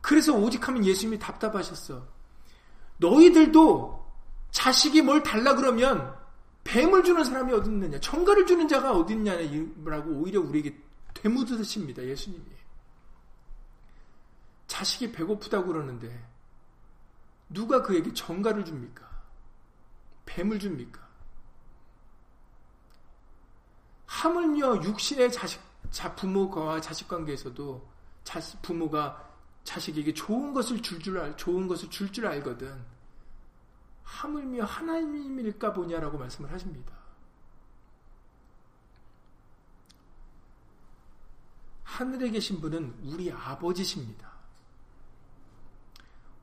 그래서 0.00 0.32
오직 0.32 0.66
하면 0.66 0.84
예수님이 0.84 1.18
답답하셨어. 1.18 2.06
너희들도 2.98 4.06
자식이 4.50 5.02
뭘 5.02 5.22
달라 5.22 5.54
그러면 5.54 6.19
뱀을 6.70 7.02
주는 7.02 7.24
사람이 7.24 7.52
어디 7.52 7.68
있느냐? 7.68 7.98
청가를 7.98 8.46
주는 8.46 8.68
자가 8.68 8.92
어디 8.92 9.14
있냐라고 9.14 10.10
오히려 10.12 10.40
우리에게 10.40 10.80
되묻으십니다. 11.14 12.00
예수님이. 12.04 12.44
자식이 14.68 15.10
배고프다고 15.10 15.66
그러는데 15.66 16.24
누가 17.48 17.82
그에게 17.82 18.14
정가를 18.14 18.64
줍니까? 18.64 19.10
뱀을 20.26 20.60
줍니까? 20.60 21.00
하물며 24.06 24.84
육신의 24.84 25.32
자식, 25.32 25.60
자 25.90 26.14
부모와 26.14 26.80
자식 26.80 27.08
관계에서도 27.08 27.90
자식, 28.22 28.62
부모가 28.62 29.28
자식에게 29.64 30.14
좋은 30.14 30.52
것을 30.52 30.80
줄 30.80 31.00
줄 31.02 31.18
알, 31.18 31.36
좋은 31.36 31.66
것을 31.66 31.90
줄 31.90 32.12
줄 32.12 32.28
알거든. 32.28 32.99
하물며 34.10 34.64
하나님일까 34.64 35.72
보냐라고 35.72 36.18
말씀을 36.18 36.50
하십니다. 36.52 36.92
하늘에 41.84 42.30
계신 42.30 42.60
분은 42.60 42.94
우리 43.04 43.30
아버지십니다. 43.30 44.30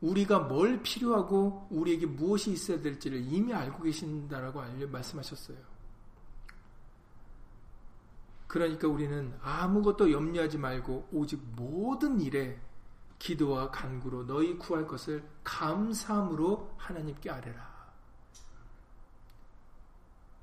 우리가 0.01 0.39
뭘 0.39 0.81
필요하고 0.81 1.67
우리에게 1.71 2.05
무엇이 2.05 2.51
있어야 2.51 2.79
될지를 2.79 3.19
이미 3.21 3.53
알고 3.53 3.83
계신다라고 3.83 4.61
알려 4.61 4.87
말씀하셨어요. 4.87 5.57
그러니까 8.47 8.87
우리는 8.87 9.33
아무것도 9.41 10.11
염려하지 10.11 10.57
말고 10.57 11.09
오직 11.11 11.41
모든 11.55 12.21
일에 12.21 12.59
기도와 13.19 13.71
간구로 13.71 14.25
너희 14.25 14.57
구할 14.57 14.87
것을 14.87 15.27
감사함으로 15.43 16.75
하나님께 16.77 17.29
아뢰라. 17.29 17.77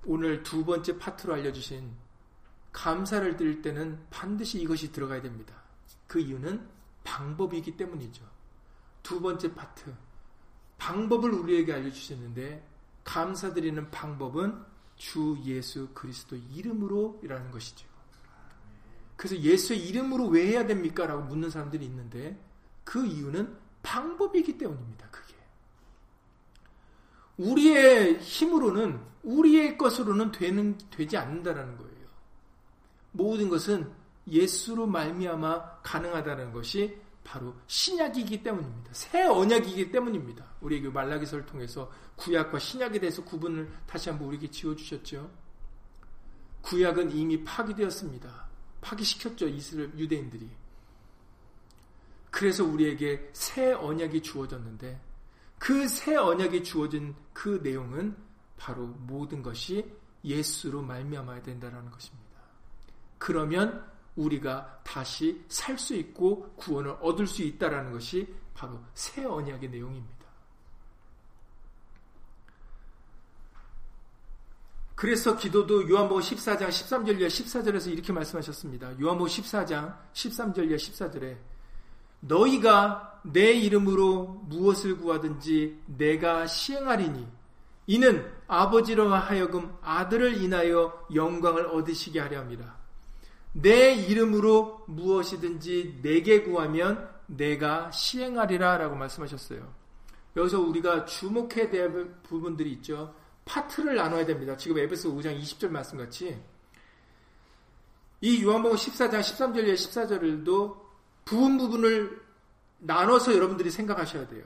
오늘 0.07 0.43
두 0.43 0.65
번째 0.65 0.99
파트로 0.99 1.35
알려주신 1.35 1.91
감사를 2.73 3.37
드릴 3.37 3.63
때는 3.63 4.05
반드시 4.11 4.61
이것이 4.61 4.93
들어가야 4.93 5.23
됩니다. 5.23 5.55
그 6.07 6.19
이유는 6.19 6.69
방법이기 7.05 7.77
때문이죠. 7.77 8.25
두 9.03 9.21
번째 9.21 9.55
파트. 9.55 9.95
방법을 10.79 11.33
우리에게 11.33 11.73
알려주셨는데, 11.73 12.67
감사드리는 13.05 13.91
방법은 13.91 14.65
주 14.97 15.39
예수 15.45 15.89
그리스도 15.95 16.37
이름으로 16.37 17.21
이라는 17.23 17.51
것이죠. 17.51 17.87
그래서 19.17 19.39
예수의 19.39 19.87
이름으로 19.87 20.27
왜 20.29 20.49
해야 20.49 20.67
됩니까? 20.67 21.07
라고 21.07 21.23
묻는 21.23 21.49
사람들이 21.51 21.85
있는데, 21.85 22.39
그 22.85 23.05
이유는 23.05 23.57
방법이기 23.83 24.59
때문입니다. 24.59 25.09
그게. 25.11 25.35
우리의 27.37 28.21
힘으로는, 28.21 29.01
우리의 29.23 29.77
것으로는 29.77 30.33
되는, 30.33 30.79
되지 30.91 31.17
않는다라는 31.17 31.77
거예요. 31.77 31.95
모든 33.13 33.49
것은 33.49 33.91
예수로 34.27 34.87
말미암아 34.87 35.81
가능하다는 35.83 36.53
것이 36.53 36.99
바로 37.23 37.55
신약이기 37.67 38.43
때문입니다. 38.43 38.91
새 38.93 39.25
언약이기 39.25 39.91
때문입니다. 39.91 40.45
우리에게 40.61 40.89
말라기서를 40.91 41.47
통해서 41.47 41.91
구약과 42.17 42.59
신약에 42.59 43.01
대해서 43.01 43.25
구분을 43.25 43.71
다시 43.87 44.11
한번 44.11 44.29
우리에게 44.29 44.51
지어주셨죠. 44.51 45.31
구약은 46.63 47.13
이미 47.13 47.43
파기되었습니다. 47.43 48.49
파기시켰죠. 48.81 49.49
이스라엘 49.49 49.99
유대인들이. 49.99 50.49
그래서 52.35 52.65
우리에게 52.65 53.31
새 53.33 53.73
언약이 53.73 54.21
주어졌는데 54.21 55.01
그 55.57 55.87
새 55.89 56.17
언약이 56.17 56.65
주어진 56.65 57.15
그 57.33 57.61
내용은 57.63 58.17
바로 58.57 58.87
모든 58.87 59.41
것이 59.41 59.89
예수로 60.25 60.83
말미암아야 60.83 61.43
된다는 61.43 61.89
것입니다. 61.93 62.41
그러면 63.19 63.89
우리가 64.17 64.81
다시 64.83 65.45
살 65.49 65.79
수 65.79 65.95
있고 65.95 66.53
구원을 66.57 66.97
얻을 67.01 67.29
수 67.29 67.43
있다라는 67.43 67.93
것이 67.93 68.35
바로 68.53 68.81
새 68.95 69.25
언약의 69.25 69.71
내용입니다. 69.71 70.25
그래서 74.97 75.37
기도도 75.37 75.89
요한복음 75.89 76.21
14장 76.21 76.69
13절과 76.69 77.29
14절에서 77.29 77.93
이렇게 77.93 78.13
말씀하셨습니다. 78.13 79.01
요한복음 79.01 79.27
14장 79.27 79.97
13절과 80.13 80.75
14절에 80.75 81.54
너희가 82.27 83.21
내 83.23 83.53
이름으로 83.53 84.43
무엇을 84.49 84.99
구하든지 84.99 85.83
내가 85.87 86.47
시행하리니 86.47 87.27
이는 87.87 88.31
아버지로 88.47 89.09
하여금 89.09 89.77
아들을 89.83 90.43
인하여 90.43 91.07
영광을 91.15 91.67
얻으시게 91.67 92.21
하려 92.21 92.39
합니다. 92.39 92.77
내 93.53 93.95
이름으로 93.95 94.85
무엇이든지 94.89 96.01
내게 96.03 96.43
구하면 96.43 97.09
내가 97.27 97.91
시행하리라 97.91 98.79
라고 98.79 98.97
말씀하셨어요. 98.97 99.73
여기서 100.37 100.61
우리가 100.61 101.05
주목해야 101.05 101.71
될 101.71 102.13
부분들이 102.23 102.73
있죠. 102.73 103.15
파트를 103.45 103.95
나눠야 103.95 104.27
됩니다. 104.27 104.57
지금 104.57 104.79
에베소 104.79 105.15
5장 105.15 105.41
20절 105.41 105.69
말씀같이 105.69 106.37
이 108.21 108.43
요한복음 108.43 108.77
14장 108.77 109.21
13절에 109.21 109.75
14절도 109.75 110.84
부분 111.25 111.59
부분을 111.59 112.23
나눠서 112.79 113.35
여러분들이 113.35 113.71
생각하셔야 113.71 114.29
돼요. 114.29 114.45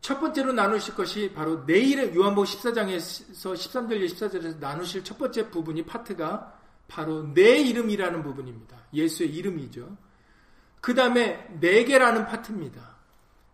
첫 0.00 0.20
번째로 0.20 0.52
나누실 0.52 0.94
것이 0.94 1.32
바로 1.34 1.64
내일의 1.64 2.14
요한복음 2.14 2.44
14장에서 2.44 3.54
13절 3.54 4.06
14절에서 4.06 4.58
나누실 4.58 5.02
첫 5.02 5.18
번째 5.18 5.50
부분이 5.50 5.84
파트가 5.84 6.60
바로 6.86 7.24
내 7.34 7.58
이름이라는 7.58 8.22
부분입니다. 8.22 8.76
예수의 8.94 9.34
이름이죠. 9.34 9.96
그 10.80 10.94
다음에 10.94 11.48
내게라는 11.58 12.26
파트입니다. 12.26 12.96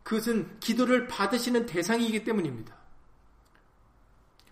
그것은 0.03 0.59
기도를 0.61 1.09
받으시는 1.09 1.65
대상이기 1.65 2.25
때문입니다. 2.25 2.77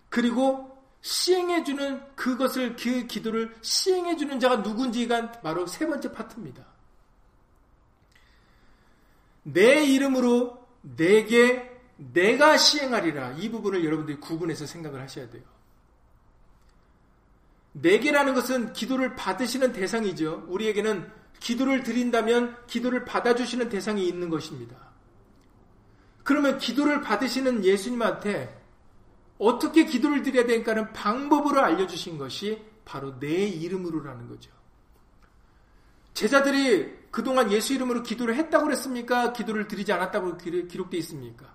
그리고 0.09 0.71
시행해주는 1.01 2.15
그것을 2.15 2.75
그 2.75 3.05
기도를 3.05 3.55
시행해주는 3.61 4.39
자가 4.39 4.57
누군지가 4.57 5.31
바로 5.41 5.67
세 5.67 5.85
번째 5.85 6.11
파트입니다. 6.11 6.70
내 9.43 9.83
이름으로 9.83 10.67
내게 10.81 11.69
내가 11.97 12.57
시행하리라 12.57 13.33
이 13.33 13.49
부분을 13.49 13.85
여러분들이 13.85 14.19
구분해서 14.19 14.65
생각을 14.65 15.01
하셔야 15.01 15.29
돼요. 15.29 15.43
내게라는 17.73 18.33
것은 18.33 18.73
기도를 18.73 19.15
받으시는 19.15 19.71
대상이죠. 19.73 20.45
우리에게는 20.47 21.09
기도를 21.39 21.83
드린다면 21.83 22.67
기도를 22.67 23.05
받아주시는 23.05 23.69
대상이 23.69 24.07
있는 24.07 24.29
것입니다. 24.29 24.75
그러면 26.23 26.57
기도를 26.57 27.01
받으시는 27.01 27.63
예수님한테 27.65 28.61
어떻게 29.37 29.85
기도를 29.85 30.21
드려야 30.21 30.45
되니까는 30.45 30.93
방법으로 30.93 31.61
알려주신 31.61 32.17
것이 32.17 32.61
바로 32.85 33.19
내 33.19 33.47
이름으로라는 33.47 34.27
거죠. 34.27 34.51
제자들이 36.13 37.00
그동안 37.11 37.51
예수 37.51 37.73
이름으로 37.73 38.03
기도를 38.03 38.35
했다고 38.35 38.65
그랬습니까? 38.65 39.33
기도를 39.33 39.67
드리지 39.67 39.91
않았다고 39.91 40.37
기록되어 40.37 40.99
있습니까? 40.99 41.53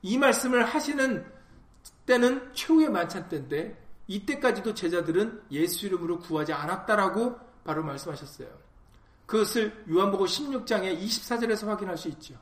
이 0.00 0.16
말씀을 0.16 0.64
하시는 0.64 1.26
때는 2.06 2.54
최후의 2.54 2.90
만찬 2.90 3.28
때인데 3.28 3.80
이때까지도 4.06 4.74
제자들은 4.74 5.42
예수 5.50 5.86
이름으로 5.86 6.20
구하지 6.20 6.52
않았다라고 6.52 7.36
바로 7.64 7.82
말씀하셨어요. 7.82 8.48
그것을 9.26 9.84
요한복음 9.90 10.26
16장의 10.26 11.00
24절에서 11.00 11.66
확인할 11.66 11.96
수 11.96 12.08
있죠. 12.08 12.34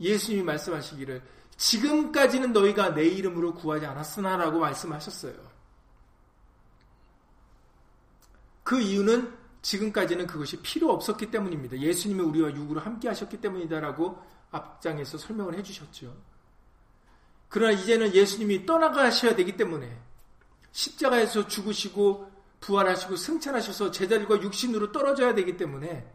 예수님이 0.00 0.42
말씀하시기를 0.42 1.22
지금까지는 1.56 2.52
너희가 2.52 2.94
내 2.94 3.04
이름으로 3.04 3.54
구하지 3.54 3.86
않았으나라고 3.86 4.58
말씀하셨어요. 4.58 5.34
그 8.64 8.80
이유는 8.80 9.43
지금까지는 9.64 10.26
그것이 10.26 10.60
필요 10.60 10.92
없었기 10.92 11.30
때문입니다. 11.30 11.78
예수님이 11.78 12.20
우리와 12.20 12.54
육으로 12.54 12.80
함께 12.80 13.08
하셨기 13.08 13.40
때문이다라고 13.40 14.22
앞장에서 14.50 15.16
설명을 15.16 15.54
해주셨죠. 15.58 16.14
그러나 17.48 17.72
이제는 17.72 18.14
예수님이 18.14 18.66
떠나가셔야 18.66 19.34
되기 19.34 19.56
때문에 19.56 19.98
십자가에서 20.70 21.48
죽으시고 21.48 22.30
부활하시고 22.60 23.16
승천하셔서 23.16 23.90
제자들과 23.90 24.42
육신으로 24.42 24.92
떨어져야 24.92 25.34
되기 25.34 25.56
때문에 25.56 26.12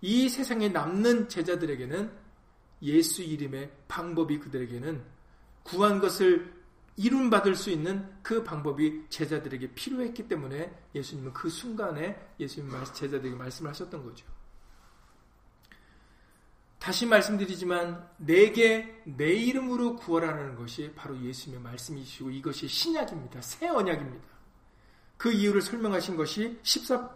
이 0.00 0.28
세상에 0.28 0.68
남는 0.68 1.28
제자들에게는 1.28 2.10
예수 2.82 3.22
이름의 3.22 3.70
방법이 3.86 4.40
그들에게는 4.40 5.04
구한 5.62 6.00
것을 6.00 6.59
이룬받을 6.96 7.54
수 7.54 7.70
있는 7.70 8.08
그 8.22 8.42
방법이 8.42 9.06
제자들에게 9.08 9.74
필요했기 9.74 10.28
때문에 10.28 10.72
예수님은 10.94 11.32
그 11.32 11.48
순간에 11.48 12.20
예수님 12.38 12.70
제자들에게 12.92 13.36
말씀을 13.36 13.70
하셨던 13.70 14.04
거죠. 14.04 14.26
다시 16.78 17.04
말씀드리지만 17.04 18.08
내게 18.16 19.02
내 19.04 19.32
이름으로 19.32 19.96
구하라는 19.96 20.56
것이 20.56 20.92
바로 20.96 21.18
예수님의 21.20 21.62
말씀이시고 21.62 22.30
이것이 22.30 22.66
신약입니다. 22.66 23.42
새 23.42 23.68
언약입니다. 23.68 24.26
그 25.18 25.30
이유를 25.30 25.60
설명하신 25.60 26.16
것이 26.16 26.58
14, 26.62 27.10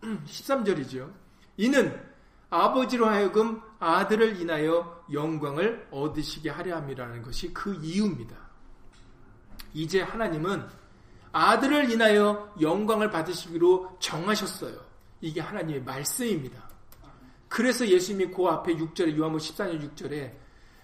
13절이죠. 0.00 1.12
이는 1.58 2.02
아버지로 2.48 3.06
하여금 3.06 3.60
아들을 3.78 4.40
인하여 4.40 5.04
영광을 5.12 5.86
얻으시게 5.90 6.48
하려 6.48 6.76
함이라는 6.76 7.22
것이 7.22 7.52
그 7.52 7.74
이유입니다. 7.74 8.43
이제 9.74 10.00
하나님은 10.00 10.66
아들을 11.32 11.90
인하여 11.90 12.54
영광을 12.60 13.10
받으시기로 13.10 13.96
정하셨어요. 13.98 14.78
이게 15.20 15.40
하나님의 15.40 15.82
말씀입니다. 15.82 16.62
그래서 17.48 17.86
예수님이 17.86 18.32
그 18.32 18.46
앞에 18.46 18.76
6절에 18.76 19.16
요한복 19.16 19.40
14년 19.40 19.94
6절에 19.94 20.32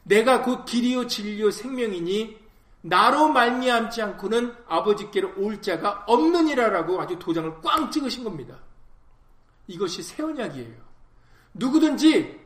내가 0.02 0.42
곧 0.42 0.64
길이요 0.64 1.06
진리요 1.06 1.50
생명이니 1.50 2.38
나로 2.82 3.28
말미암지 3.28 4.00
않고는 4.02 4.54
아버지께로 4.66 5.34
올 5.36 5.60
자가 5.60 6.04
없느니라라고 6.06 7.00
아주 7.00 7.18
도장을 7.18 7.60
꽝 7.60 7.90
찍으신 7.90 8.24
겁니다. 8.24 8.58
이것이 9.66 10.02
새 10.02 10.22
언약이에요. 10.22 10.90
누구든지 11.54 12.40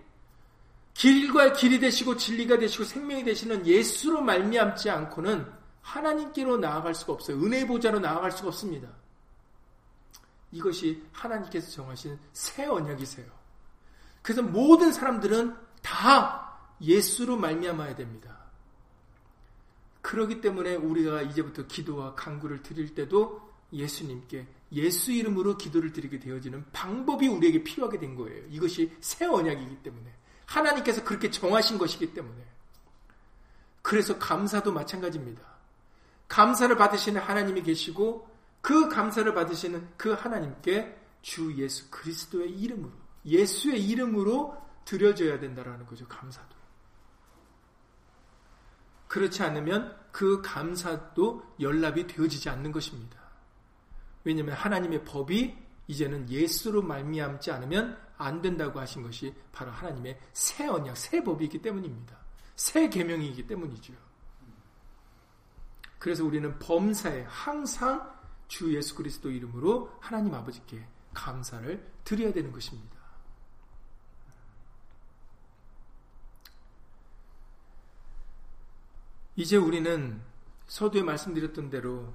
길과 0.95 1.53
길이 1.53 1.79
되시고 1.79 2.17
진리가 2.17 2.59
되시고 2.59 2.85
생명이 2.85 3.25
되시는 3.25 3.67
예수로 3.67 4.21
말미암지 4.21 4.91
않고는 4.91 5.64
하나님께로 5.85 6.57
나아갈 6.57 6.95
수가 6.95 7.13
없어요. 7.13 7.37
은혜 7.43 7.67
보좌로 7.67 8.01
나아갈 8.01 8.33
수가 8.33 8.49
없습니다. 8.49 8.89
이것이 10.51 11.03
하나님께서 11.13 11.71
정하신 11.71 12.19
새 12.33 12.65
언약이세요. 12.67 13.27
그래서 14.23 14.43
모든 14.43 14.93
사람들은 14.93 15.55
다 15.83 16.59
예수로 16.81 17.37
말미암아야 17.37 17.95
됩니다. 17.97 18.39
그러기 20.01 20.41
때문에 20.41 20.75
우리가 20.77 21.23
이제부터 21.23 21.67
기도와 21.67 22.15
간구를 22.15 22.63
드릴 22.63 22.95
때도 22.95 23.53
예수님께 23.73 24.47
예수 24.73 25.13
이름으로 25.13 25.57
기도를 25.57 25.93
드리게 25.93 26.19
되어지는 26.19 26.65
방법이 26.73 27.29
우리에게 27.29 27.63
필요하게 27.63 27.99
된 27.99 28.15
거예요. 28.15 28.45
이것이 28.49 28.93
새 29.01 29.27
언약이기 29.27 29.83
때문에. 29.83 30.13
하나님께서 30.47 31.05
그렇게 31.05 31.31
정하신 31.31 31.79
것이기 31.79 32.15
때문에. 32.15 32.45
그래서 33.83 34.19
감사도 34.19 34.73
마찬가지입니다. 34.73 35.54
감사를 36.35 36.77
받으시는 36.77 37.21
하나님이 37.21 37.63
계시고 37.63 38.29
그 38.61 38.89
감사를 38.89 39.33
받으시는 39.33 39.91
그 39.97 40.15
하나님께 40.15 40.99
주 41.23 41.57
예수 41.57 41.89
그리스도의 41.93 42.51
이름으로 42.51 42.93
예수의 43.25 43.87
이름으로 43.87 44.61
드려져야 44.85 45.39
된다라는 45.39 45.87
거죠. 45.87 46.09
감사도. 46.09 46.57
그렇지 49.07 49.45
않으면 49.45 49.97
그 50.11 50.43
감사도 50.43 51.55
연락이 51.61 52.09
되어지지 52.09 52.49
않는 52.51 52.73
것입니다. 52.73 53.17
왜냐하면 54.25 54.57
하나님의 54.57 55.05
법이 55.05 55.57
이제는 55.87 56.29
예수로 56.29 56.83
말미암지 56.83 57.53
않으면 57.53 57.97
안 58.19 58.43
된다고 58.43 58.81
하신 58.81 59.05
것이 59.05 59.33
바로 59.53 59.71
하나님의 59.71 60.19
새 60.33 60.67
언약, 60.67 60.97
새 60.97 61.23
법이기 61.23 61.63
때문입니다. 61.63 62.19
새 62.57 62.89
계명이기 62.89 63.47
때문이죠. 63.47 63.95
그래서 66.05 66.23
우리는 66.23 66.59
범사에 66.59 67.23
항상 67.23 68.13
주 68.47 68.75
예수 68.75 68.95
그리스도 68.95 69.31
이름으로 69.31 69.91
하나님 70.01 70.35
아버지께 70.35 70.87
감사를 71.15 71.93
드려야 72.05 72.31
되는 72.31 72.53
것입니다. 72.53 72.95
이제 79.35 79.57
우리는 79.57 80.21
서두에 80.67 81.03
말씀드렸던 81.03 81.71
대로 81.71 82.13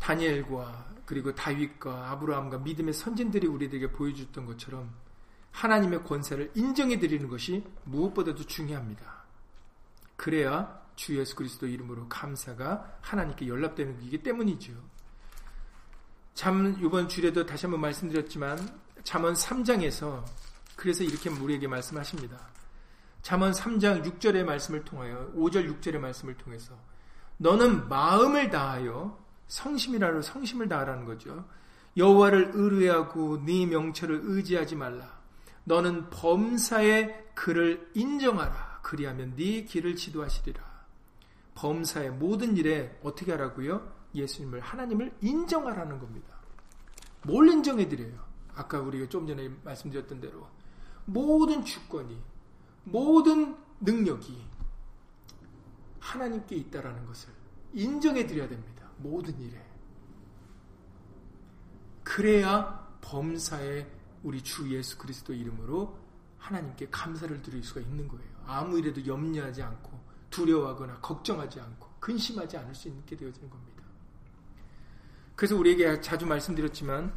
다니엘과 0.00 0.94
그리고 1.06 1.32
다윗과 1.36 2.10
아브라함과 2.10 2.58
믿음의 2.58 2.94
선진들이 2.94 3.46
우리들에게 3.46 3.92
보여줬던 3.92 4.44
것처럼 4.44 4.92
하나님의 5.52 6.02
권세를 6.02 6.50
인정해 6.56 6.98
드리는 6.98 7.28
것이 7.28 7.64
무엇보다도 7.84 8.44
중요합니다. 8.46 9.22
그래야 10.16 10.83
주 10.96 11.18
예수 11.18 11.34
그리스도 11.34 11.66
이름으로 11.66 12.08
감사가 12.08 12.98
하나님께 13.00 13.48
연락되는 13.48 13.96
것이기 13.96 14.22
때문이죠. 14.22 14.72
참 16.34 16.76
이번 16.80 17.08
주에도 17.08 17.46
다시 17.46 17.66
한번 17.66 17.80
말씀드렸지만 17.80 18.58
잠언 19.04 19.34
3장에서 19.34 20.24
그래서 20.76 21.04
이렇게 21.04 21.30
우리에게 21.30 21.68
말씀하십니다. 21.68 22.38
잠언 23.22 23.52
3장 23.52 24.04
6절의 24.04 24.44
말씀을 24.44 24.84
통하여 24.84 25.30
5절 25.34 25.80
6절의 25.80 25.98
말씀을 25.98 26.36
통해서 26.36 26.76
너는 27.38 27.88
마음을 27.88 28.50
다하여 28.50 29.18
성심이라로 29.48 30.22
성심을 30.22 30.68
다하라는 30.68 31.04
거죠. 31.04 31.48
여호와를 31.96 32.52
의뢰하고 32.54 33.44
네 33.44 33.66
명철을 33.66 34.20
의지하지 34.24 34.76
말라. 34.76 35.18
너는 35.64 36.10
범사의 36.10 37.30
그를 37.34 37.90
인정하라. 37.94 38.80
그리하면 38.82 39.34
네 39.36 39.64
길을 39.64 39.96
지도하시리라. 39.96 40.73
범사의 41.54 42.10
모든 42.12 42.56
일에 42.56 42.98
어떻게 43.02 43.32
하라고요? 43.32 43.92
예수님을 44.14 44.60
하나님을 44.60 45.16
인정하라는 45.20 45.98
겁니다. 45.98 46.34
뭘 47.22 47.48
인정해 47.48 47.88
드려요? 47.88 48.24
아까 48.54 48.80
우리가 48.80 49.08
좀 49.08 49.26
전에 49.26 49.48
말씀드렸던 49.64 50.20
대로 50.20 50.46
모든 51.04 51.64
주권이 51.64 52.22
모든 52.84 53.56
능력이 53.80 54.44
하나님께 55.98 56.56
있다라는 56.56 57.06
것을 57.06 57.32
인정해 57.72 58.26
드려야 58.26 58.48
됩니다. 58.48 58.88
모든 58.98 59.38
일에. 59.40 59.60
그래야 62.02 62.86
범사의 63.00 63.90
우리 64.22 64.42
주 64.42 64.70
예수 64.74 64.96
그리스도 64.98 65.32
이름으로 65.32 65.98
하나님께 66.38 66.88
감사를 66.90 67.42
드릴 67.42 67.64
수가 67.64 67.80
있는 67.80 68.06
거예요. 68.06 68.30
아무 68.46 68.78
일에도 68.78 69.04
염려하지 69.04 69.62
않고 69.62 69.93
두려워하거나 70.34 70.98
걱정하지 71.00 71.60
않고 71.60 71.88
근심하지 72.00 72.56
않을 72.56 72.74
수 72.74 72.88
있게 72.88 73.16
되어지는 73.16 73.48
겁니다. 73.48 73.82
그래서 75.36 75.56
우리에게 75.56 76.00
자주 76.00 76.26
말씀드렸지만 76.26 77.12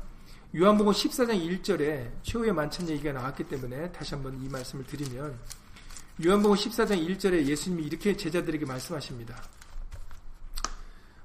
요한복음 0.56 0.94
14장 0.94 1.62
1절에 1.62 2.12
최후의 2.24 2.54
만찬 2.54 2.88
얘기가 2.90 3.12
나왔기 3.12 3.46
때문에 3.46 3.92
다시 3.92 4.14
한번 4.14 4.42
이 4.42 4.48
말씀을 4.48 4.86
드리면 4.86 5.38
요한복음 6.26 6.56
14장 6.56 7.08
1절에 7.08 7.46
예수님이 7.46 7.84
이렇게 7.84 8.16
제자들에게 8.16 8.66
말씀하십니다. 8.66 9.42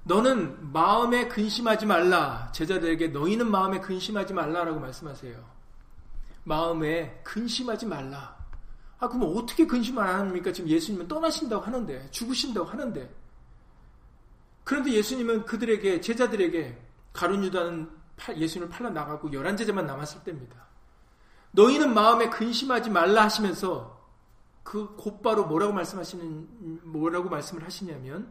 너는 0.05 0.72
마음에 0.72 1.28
근심하지 1.28 1.86
말라. 1.86 2.51
제자들에게 2.53 3.09
너희는 3.09 3.51
마음에 3.51 3.80
근심하지 3.80 4.34
말라라고 4.34 4.80
말씀하세요. 4.80 5.45
마음에 6.45 7.20
근심하지 7.22 7.86
말라. 7.86 8.41
아, 9.03 9.09
그럼 9.09 9.36
어떻게 9.36 9.66
근심을 9.66 10.00
안 10.00 10.20
합니까? 10.20 10.53
지금 10.53 10.70
예수님은 10.70 11.09
떠나신다고 11.09 11.64
하는데, 11.64 12.09
죽으신다고 12.12 12.68
하는데. 12.68 13.12
그런데 14.62 14.92
예수님은 14.92 15.44
그들에게, 15.44 16.00
제자들에게 16.00 16.80
가룟 17.12 17.42
유다는 17.42 17.90
예수님을 18.36 18.70
팔러 18.70 18.90
나가고 18.90 19.32
열한 19.32 19.57
제자만 19.57 19.86
남았을 19.86 20.22
때입니다. 20.22 20.68
너희는 21.50 21.92
마음에 21.92 22.30
근심하지 22.30 22.90
말라 22.90 23.24
하시면서 23.24 24.09
그 24.62 24.94
곧바로 24.94 25.46
뭐라고 25.46 25.72
말씀하시는, 25.72 26.82
뭐라고 26.84 27.28
말씀을 27.28 27.64
하시냐면, 27.64 28.30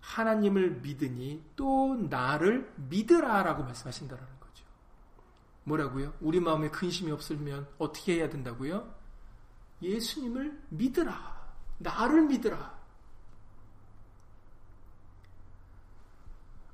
하나님을 0.00 0.80
믿으니 0.80 1.40
또 1.54 1.94
나를 1.94 2.72
믿으라라고 2.88 3.62
말씀하신다는 3.62 4.24
거죠. 4.40 4.64
뭐라고요? 5.62 6.14
우리 6.20 6.40
마음에 6.40 6.68
근심이 6.68 7.12
없으면 7.12 7.68
어떻게 7.78 8.16
해야 8.16 8.28
된다고요? 8.28 8.97
예수님을 9.82 10.60
믿으라. 10.70 11.38
나를 11.78 12.22
믿으라. 12.22 12.78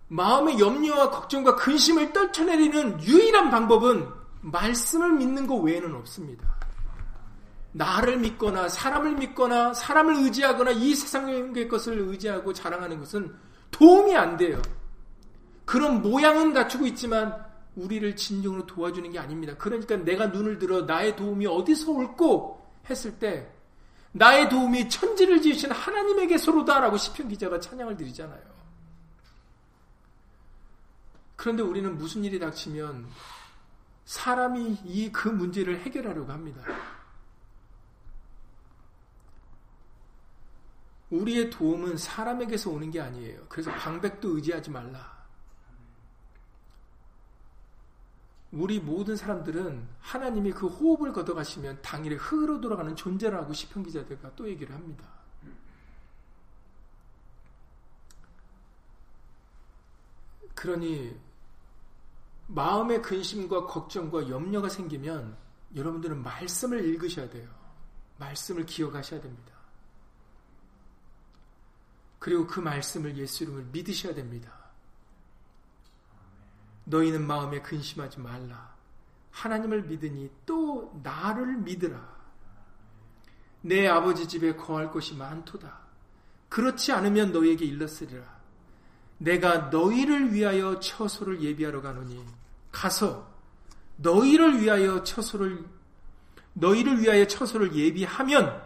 마음의 0.08 0.58
염려와 0.60 1.10
걱정과 1.10 1.56
근심을 1.56 2.12
떨쳐내리는 2.12 3.02
유일한 3.02 3.50
방법은 3.50 4.08
말씀을 4.42 5.12
믿는 5.14 5.46
것 5.46 5.56
외에는 5.56 5.94
없습니다. 5.96 6.54
나를 7.72 8.18
믿거나 8.18 8.68
사람을 8.68 9.16
믿거나 9.16 9.74
사람을 9.74 10.14
의지하거나 10.24 10.70
이 10.72 10.94
세상의 10.94 11.68
것을 11.68 11.98
의지하고 11.98 12.52
자랑하는 12.52 13.00
것은 13.00 13.34
도움이 13.72 14.14
안 14.14 14.36
돼요. 14.36 14.62
그런 15.64 16.00
모양은 16.00 16.52
갖추고 16.52 16.86
있지만 16.88 17.44
우리를 17.74 18.14
진정으로 18.14 18.66
도와주는 18.66 19.10
게 19.10 19.18
아닙니다. 19.18 19.54
그러니까 19.58 19.96
내가 19.96 20.28
눈을 20.28 20.58
들어 20.58 20.82
나의 20.82 21.16
도움이 21.16 21.46
어디서 21.46 21.90
올고 21.90 22.63
했을 22.88 23.18
때 23.18 23.50
나의 24.12 24.48
도움이 24.48 24.88
천지를 24.88 25.42
지으신 25.42 25.72
하나님에게서로다라고 25.72 26.96
시편 26.96 27.28
기자가 27.28 27.58
찬양을 27.58 27.96
드리잖아요. 27.96 28.54
그런데 31.36 31.62
우리는 31.62 31.96
무슨 31.98 32.24
일이 32.24 32.38
닥치면 32.38 33.08
사람이 34.04 34.78
이 34.84 35.10
그 35.12 35.28
문제를 35.28 35.80
해결하려고 35.80 36.30
합니다. 36.30 36.62
우리의 41.10 41.50
도움은 41.50 41.96
사람에게서 41.96 42.70
오는 42.70 42.90
게 42.90 43.00
아니에요. 43.00 43.46
그래서 43.48 43.70
방백도 43.72 44.36
의지하지 44.36 44.70
말라. 44.70 45.13
우리 48.54 48.78
모든 48.78 49.16
사람들은 49.16 49.88
하나님이 50.00 50.52
그 50.52 50.68
호흡을 50.68 51.12
걷어가시면 51.12 51.82
당일에 51.82 52.14
흙으로 52.14 52.60
돌아가는 52.60 52.94
존재라고 52.94 53.52
시편 53.52 53.82
기자들과 53.82 54.36
또 54.36 54.48
얘기를 54.48 54.72
합니다. 54.72 55.04
그러니 60.54 61.18
마음의 62.46 63.02
근심과 63.02 63.66
걱정과 63.66 64.28
염려가 64.28 64.68
생기면 64.68 65.36
여러분들은 65.74 66.22
말씀을 66.22 66.84
읽으셔야 66.84 67.28
돼요. 67.28 67.48
말씀을 68.18 68.64
기억하셔야 68.66 69.20
됩니다. 69.20 69.52
그리고 72.20 72.46
그 72.46 72.60
말씀을 72.60 73.16
예수 73.18 73.42
이름을 73.42 73.64
믿으셔야 73.72 74.14
됩니다. 74.14 74.63
너희는 76.84 77.26
마음에 77.26 77.60
근심하지 77.60 78.20
말라. 78.20 78.74
하나님을 79.30 79.82
믿으니 79.82 80.30
또 80.46 80.98
나를 81.02 81.56
믿으라. 81.58 82.14
내 83.62 83.88
아버지 83.88 84.28
집에 84.28 84.54
거할 84.54 84.90
곳이 84.90 85.14
많도다. 85.14 85.78
그렇지 86.48 86.92
않으면 86.92 87.32
너에게 87.32 87.64
일렀으리라. 87.64 88.22
내가 89.18 89.70
너희를 89.70 90.32
위하여 90.32 90.78
처소를 90.78 91.42
예비하러 91.42 91.80
가노니 91.80 92.24
가서 92.70 93.26
너희를 93.96 94.60
위하여 94.60 95.02
처소를 95.02 95.64
너희를 96.52 97.00
위하여 97.00 97.26
처소를 97.26 97.74
예비하면 97.74 98.62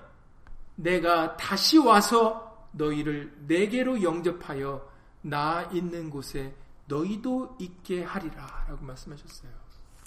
내가 0.75 1.37
다시 1.37 1.79
와서 1.79 2.69
너희를 2.73 3.35
내게로 3.47 4.03
영접하여 4.03 4.89
나 5.23 5.63
있는 5.73 6.11
곳에 6.11 6.55
너희도 6.89 7.57
있게 7.61 8.03
하리라 8.03 8.65
라고 8.69 8.85
말씀하셨어요. 8.85 9.53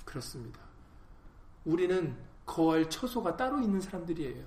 그렇습니다. 0.04 0.60
우리는 1.64 2.18
거할 2.46 2.90
처소가 2.90 3.38
따로 3.38 3.62
있는 3.62 3.80
사람들이에요. 3.80 4.46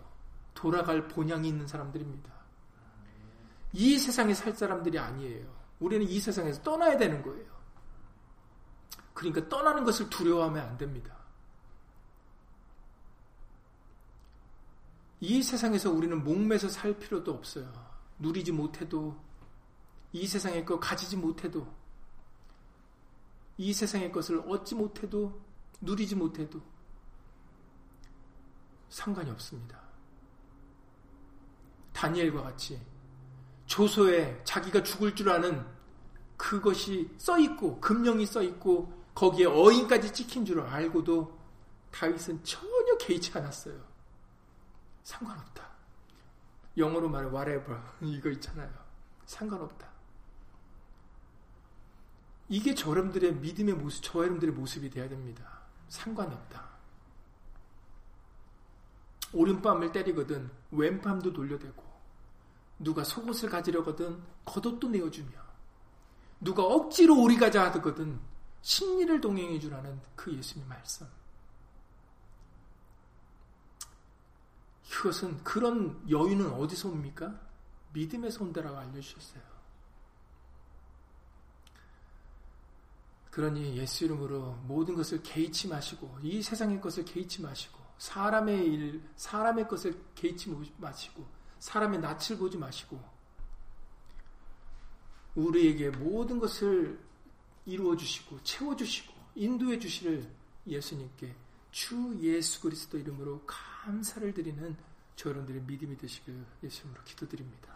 돌아갈 0.53 1.09
본향이 1.09 1.49
있는 1.49 1.67
사람들입니다. 1.67 2.33
이 3.73 3.99
세상에 3.99 4.35
살 4.35 4.53
사람들이 4.53 4.99
아니에요. 4.99 5.47
우리는 5.81 6.07
이 6.07 6.21
세상에서 6.21 6.63
떠나야 6.63 6.97
되는 6.97 7.23
거예요. 7.23 7.55
그러니까 9.13 9.49
떠나는 9.49 9.85
것을 9.85 10.11
두려워하면 10.11 10.69
안 10.69 10.77
됩니다. 10.77 11.15
이 15.21 15.43
세상에서 15.43 15.91
우리는 15.91 16.23
목매서 16.23 16.69
살 16.69 16.99
필요도 16.99 17.33
없어요. 17.33 17.73
누리지 18.19 18.53
못해도 18.53 19.17
이 20.13 20.27
세상의 20.27 20.65
것 20.65 20.79
가지지 20.79 21.17
못해도 21.17 21.67
이 23.57 23.73
세상의 23.73 24.11
것을 24.13 24.41
얻지 24.49 24.75
못해도 24.75 25.41
누리지 25.81 26.17
못해도 26.17 26.61
상관이 28.89 29.31
없습니다. 29.31 29.81
다니엘과 31.93 32.43
같이 32.43 32.81
조소에 33.67 34.43
자기가 34.45 34.83
죽을 34.83 35.15
줄 35.15 35.31
아는 35.31 35.65
그것이 36.37 37.11
써 37.19 37.39
있고 37.39 37.81
금령이 37.81 38.27
써 38.27 38.43
있고 38.43 38.93
거기에 39.15 39.47
어인까지 39.47 40.13
찍힌 40.13 40.45
줄 40.45 40.61
알고도 40.61 41.39
다윗은 41.93 42.43
전혀 42.43 42.97
개의치 42.99 43.37
않았어요. 43.37 43.81
상관없다. 45.05 45.65
영어로 46.77 47.09
말해 47.09 47.29
whatever 47.29 47.81
이거 48.03 48.31
있잖아요. 48.31 48.71
상관없다. 49.27 49.94
이게 52.49 52.75
저 52.75 52.91
여러분들의 52.91 53.37
믿음의 53.37 53.75
모습, 53.75 54.03
저 54.05 54.19
여러분들의 54.21 54.55
모습이 54.55 54.91
돼야 54.91 55.09
됩니다. 55.09 55.61
상관없다. 55.89 56.75
오른밤을 59.33 59.93
때리거든 59.93 60.51
왼밤도 60.71 61.33
돌려대고 61.33 61.83
누가 62.79 63.03
속옷을 63.03 63.51
가지려거든 63.51 64.23
겉옷도 64.45 64.89
내어주며 64.89 65.33
누가 66.41 66.63
억지로 66.63 67.21
오리 67.21 67.37
가자 67.37 67.65
하거든 67.73 68.21
심리를 68.63 69.21
동행해 69.21 69.59
주라는 69.59 70.01
그 70.17 70.33
예수님 70.33 70.67
말씀. 70.69 71.07
그것은 74.91 75.43
그런 75.45 76.03
여유는 76.09 76.53
어디서 76.53 76.89
옵니까? 76.89 77.39
믿음에서 77.93 78.43
온다라고 78.43 78.79
알려주셨어요. 78.79 79.54
그러니 83.35 83.77
예수 83.77 84.05
이름으로 84.05 84.53
모든 84.63 84.95
것을 84.95 85.21
개의치 85.21 85.67
마시고 85.67 86.19
이 86.23 86.41
세상의 86.41 86.81
것을 86.81 87.05
개의치 87.05 87.43
마시고 87.43 87.81
사람의 87.99 88.65
일, 88.65 89.03
사람의 89.17 89.67
것을 89.67 90.01
개의치 90.15 90.57
마시고 90.77 91.27
사람의 91.59 91.99
낯을 91.99 92.39
보지 92.39 92.57
마시고 92.57 92.97
우리에게 95.35 95.91
모든 95.91 96.39
것을 96.39 96.97
이루어 97.67 97.97
주시고 97.97 98.41
채워 98.45 98.77
주시고 98.77 99.13
인도해 99.35 99.81
주시를 99.81 100.33
예수님께 100.69 101.35
주 101.73 102.17
예수 102.21 102.61
그리스도 102.61 102.99
이름으로 102.99 103.43
감사를 103.47 104.33
드리는 104.33 104.77
저 105.17 105.31
여러분들의 105.31 105.63
믿음이 105.63 105.97
되시길 105.97 106.41
예수님으로 106.63 107.03
기도드립니다. 107.03 107.75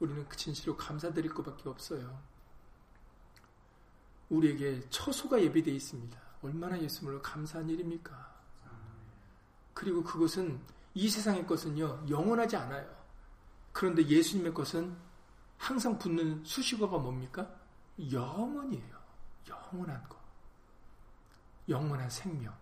우리는 0.00 0.28
그 0.28 0.36
진실로 0.36 0.76
감사드릴 0.76 1.32
것밖에 1.32 1.68
없어요. 1.68 2.35
우리에게 4.28 4.82
처소가 4.90 5.40
예비되어 5.42 5.74
있습니다. 5.74 6.18
얼마나 6.42 6.80
예수님으로 6.80 7.22
감사한 7.22 7.68
일입니까? 7.68 8.34
그리고 9.74 10.02
그것은 10.02 10.60
이 10.94 11.08
세상의 11.08 11.46
것은요, 11.46 12.06
영원하지 12.08 12.56
않아요. 12.56 12.96
그런데 13.72 14.06
예수님의 14.06 14.54
것은 14.54 14.96
항상 15.58 15.98
붙는 15.98 16.44
수식어가 16.44 16.98
뭡니까? 16.98 17.48
영원이에요. 18.10 18.96
영원한 19.48 20.02
것. 20.08 20.18
영원한 21.68 22.08
생명. 22.08 22.54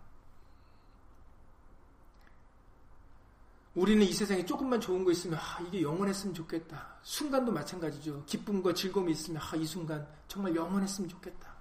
우리는 3.75 4.05
이 4.05 4.13
세상에 4.13 4.45
조금만 4.45 4.81
좋은 4.81 5.05
거 5.05 5.11
있으면 5.11 5.39
아, 5.39 5.61
이게 5.61 5.83
영원했으면 5.83 6.35
좋겠다. 6.35 6.97
순간도 7.03 7.51
마찬가지죠. 7.53 8.25
기쁨과 8.25 8.73
즐거움이 8.73 9.13
있으면 9.13 9.43
아, 9.43 9.57
이 9.57 9.65
순간 9.65 10.07
정말 10.29 10.55
영원했으면 10.55 11.09
좋겠다. 11.09 11.54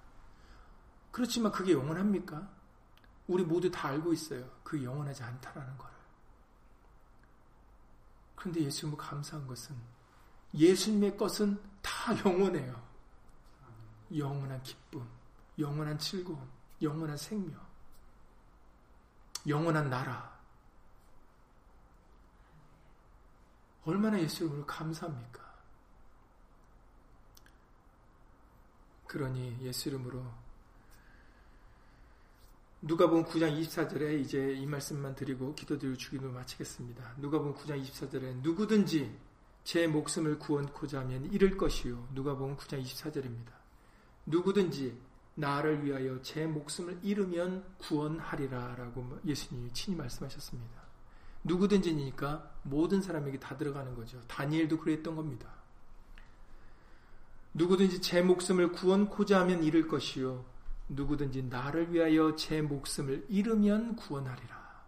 그렇지만 1.14 1.52
그게 1.52 1.74
영원합니까? 1.74 2.50
우리 3.28 3.44
모두 3.44 3.70
다 3.70 3.86
알고 3.86 4.12
있어요. 4.12 4.50
그 4.64 4.82
영원하지 4.82 5.22
않다라는 5.22 5.78
걸. 5.78 5.88
그런데 8.34 8.62
예수님은 8.62 8.98
감사한 8.98 9.46
것은 9.46 9.76
예수님의 10.54 11.16
것은 11.16 11.62
다 11.80 12.18
영원해요. 12.26 12.82
영원한 14.16 14.60
기쁨, 14.64 15.08
영원한 15.56 15.96
즐거움, 16.00 16.50
영원한 16.82 17.16
생명, 17.16 17.64
영원한 19.46 19.88
나라. 19.88 20.36
얼마나 23.84 24.20
예수님을 24.20 24.66
감사합니까? 24.66 25.44
그러니 29.06 29.60
예수 29.60 29.90
이름으로 29.90 30.43
누가복음 32.86 33.24
9장 33.24 33.58
24절에 33.62 34.20
이제 34.20 34.52
이 34.52 34.66
말씀만 34.66 35.14
드리고 35.14 35.54
기도드리고 35.54 35.96
주기도 35.96 36.28
마치겠습니다. 36.28 37.14
누가복음 37.16 37.54
9장 37.54 37.82
24절에 37.82 38.42
누구든지 38.42 39.10
제 39.64 39.86
목숨을 39.86 40.38
구원코자 40.38 41.00
하면 41.00 41.24
잃을 41.32 41.56
것이요. 41.56 42.08
누가복음 42.12 42.58
9장 42.58 42.84
24절입니다. 42.84 43.52
누구든지 44.26 45.00
나를 45.34 45.82
위하여 45.82 46.20
제 46.20 46.44
목숨을 46.44 46.98
잃으면 47.02 47.64
구원하리라라고 47.78 49.20
예수님이 49.24 49.72
친히 49.72 49.96
말씀하셨습니다. 49.96 50.82
누구든지니까 51.42 52.52
모든 52.64 53.00
사람에게 53.00 53.38
다 53.40 53.56
들어가는 53.56 53.94
거죠. 53.94 54.20
다니엘도 54.28 54.80
그랬던 54.80 55.16
겁니다. 55.16 55.48
누구든지 57.54 58.02
제 58.02 58.20
목숨을 58.20 58.72
구원코자 58.72 59.40
하면 59.40 59.64
잃을 59.64 59.88
것이요. 59.88 60.52
누구든지 60.88 61.44
나를 61.44 61.92
위하여 61.92 62.34
제 62.36 62.60
목숨을 62.62 63.26
잃으면 63.28 63.96
구원하리라. 63.96 64.84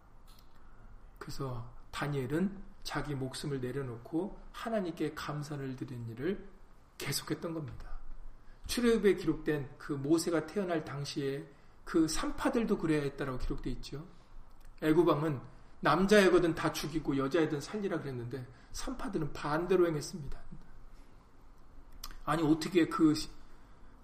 그래서 1.18 1.68
다니엘은 1.90 2.57
자기 2.82 3.14
목숨을 3.14 3.61
내려놓고 3.61 4.38
하나님께 4.53 5.14
감사를 5.14 5.74
드리는 5.76 6.09
일을 6.11 6.47
계속했던 6.99 7.55
겁니다. 7.55 7.97
출애굽에 8.66 9.14
기록된 9.14 9.68
그 9.78 9.92
모세가 9.92 10.47
태어날 10.47 10.84
당시에 10.84 11.44
그 11.84 12.07
산파들도 12.09 12.78
그래야 12.78 13.03
했다라고 13.03 13.38
기록되어 13.38 13.72
있죠. 13.74 14.07
애굽왕은 14.82 15.40
남자애거든 15.80 16.55
다 16.55 16.72
죽이고 16.72 17.16
여자애든 17.16 17.61
살리라 17.61 18.01
그랬는데 18.01 18.47
산파들은 18.72 19.32
반대로 19.32 19.86
행했습니다. 19.86 20.38
아니 22.24 22.42
어떻게 22.42 22.88
그 22.88 23.14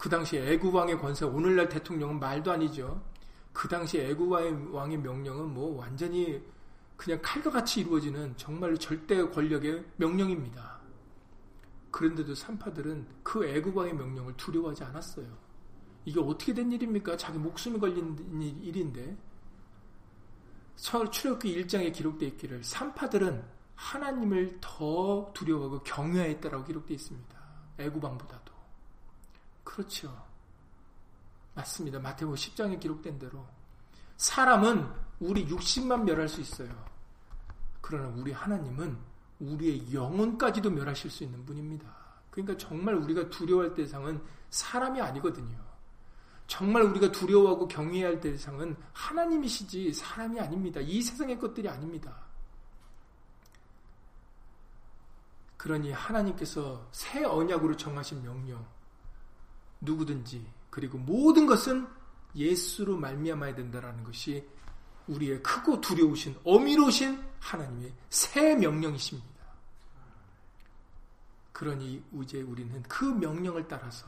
그 0.03 0.09
당시 0.09 0.36
애굽 0.36 0.74
왕의 0.74 0.98
권세, 0.98 1.24
오늘날 1.24 1.68
대통령은 1.68 2.18
말도 2.18 2.50
아니죠. 2.50 3.00
그 3.53 3.68
당시 3.68 4.00
애굽 4.00 4.32
왕의 4.32 4.98
명령은 4.98 5.55
뭐 5.55 5.78
완전히 5.78 6.42
그냥 6.96 7.20
칼과 7.22 7.53
같이 7.53 7.82
이루어지는 7.82 8.36
정말로 8.36 8.76
절대 8.76 9.22
권력의 9.22 9.84
명령입니다. 9.98 10.80
그런데도 11.92 12.34
산파들은 12.34 13.07
그 13.22 13.46
애굽 13.46 13.76
왕의 13.76 13.94
명령을 13.94 14.36
두려워하지 14.36 14.82
않았어요. 14.82 15.38
이게 16.05 16.18
어떻게 16.18 16.53
된 16.53 16.72
일입니까? 16.72 17.16
자기 17.16 17.38
목숨이 17.38 17.78
걸린 17.78 18.18
일인데. 18.61 19.16
출애굽기 20.74 21.62
1장에 21.62 21.92
기록되어 21.92 22.28
있기를 22.30 22.64
산파들은 22.64 23.44
하나님을 23.76 24.59
더 24.61 25.30
두려워하고 25.32 25.84
경외했다라고 25.84 26.64
기록되어 26.64 26.96
있습니다. 26.96 27.38
애굽 27.78 28.03
왕보다도. 28.03 28.51
그렇죠. 29.73 30.14
맞습니다. 31.55 31.99
마태복음 31.99 32.37
10장에 32.37 32.79
기록된 32.79 33.18
대로 33.18 33.47
사람은 34.18 34.87
우리 35.18 35.49
육신만 35.49 36.05
멸할 36.05 36.29
수 36.29 36.43
있어요. 36.43 36.68
그러나 37.81 38.09
우리 38.09 38.33
하나님은 38.33 38.99
우리의 39.41 39.95
영혼까지도 39.95 40.70
멸하실 40.70 41.11
수 41.11 41.25
있는 41.25 41.47
분입니다. 41.47 41.87
그러니까 42.31 42.55
정말 42.59 42.97
우리가 42.97 43.31
두려워할 43.31 43.73
대상은 43.73 44.23
사람이 44.51 45.01
아니거든요. 45.01 45.59
정말 46.47 46.83
우리가 46.83 47.11
두려워하고 47.11 47.66
경외해야 47.66 48.09
할 48.09 48.20
대상은 48.20 48.77
하나님이시지 48.93 49.95
사람이 49.95 50.39
아닙니다. 50.39 50.81
이 50.81 51.01
세상의 51.01 51.39
것들이 51.39 51.66
아닙니다. 51.70 52.14
그러니 55.57 55.93
하나님께서 55.93 56.87
새 56.93 57.25
언약으로 57.25 57.75
정하신 57.79 58.23
명령 58.23 58.66
누구든지 59.83 60.45
그리고 60.70 60.97
모든 60.99 61.47
것은 61.47 61.87
예수로 62.35 62.97
말미암아야 62.97 63.55
된다라는 63.55 64.05
것이 64.05 64.49
우리의 65.07 65.43
크고 65.43 65.80
두려우신 65.80 66.37
어미로우신 66.45 67.22
하나님의 67.41 67.93
새 68.09 68.55
명령이십니다. 68.57 69.28
그러니 71.53 72.03
이제 72.22 72.41
우리는 72.41 72.83
그 72.85 73.05
명령을 73.05 73.68
따라서 73.68 74.07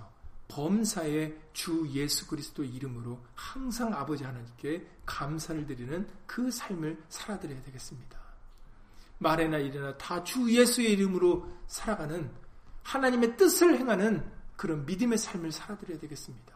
범사의 0.49 1.39
주 1.53 1.87
예수 1.91 2.27
그리스도 2.27 2.64
이름으로 2.64 3.20
항상 3.35 3.93
아버지 3.93 4.25
하나님께 4.25 4.87
감사를 5.05 5.66
드리는 5.66 6.09
그 6.27 6.51
삶을 6.51 7.03
살아드려야 7.09 7.62
되겠습니다. 7.62 8.18
말에나 9.18 9.59
일에나 9.59 9.97
다 9.97 10.22
주 10.25 10.51
예수의 10.51 10.93
이름으로 10.93 11.49
살아가는 11.66 12.31
하나님의 12.83 13.37
뜻을 13.37 13.79
행하는 13.79 14.25
그런 14.57 14.87
믿음의 14.87 15.19
삶을 15.19 15.53
살아드려야 15.53 15.99
되겠습니다. 15.99 16.55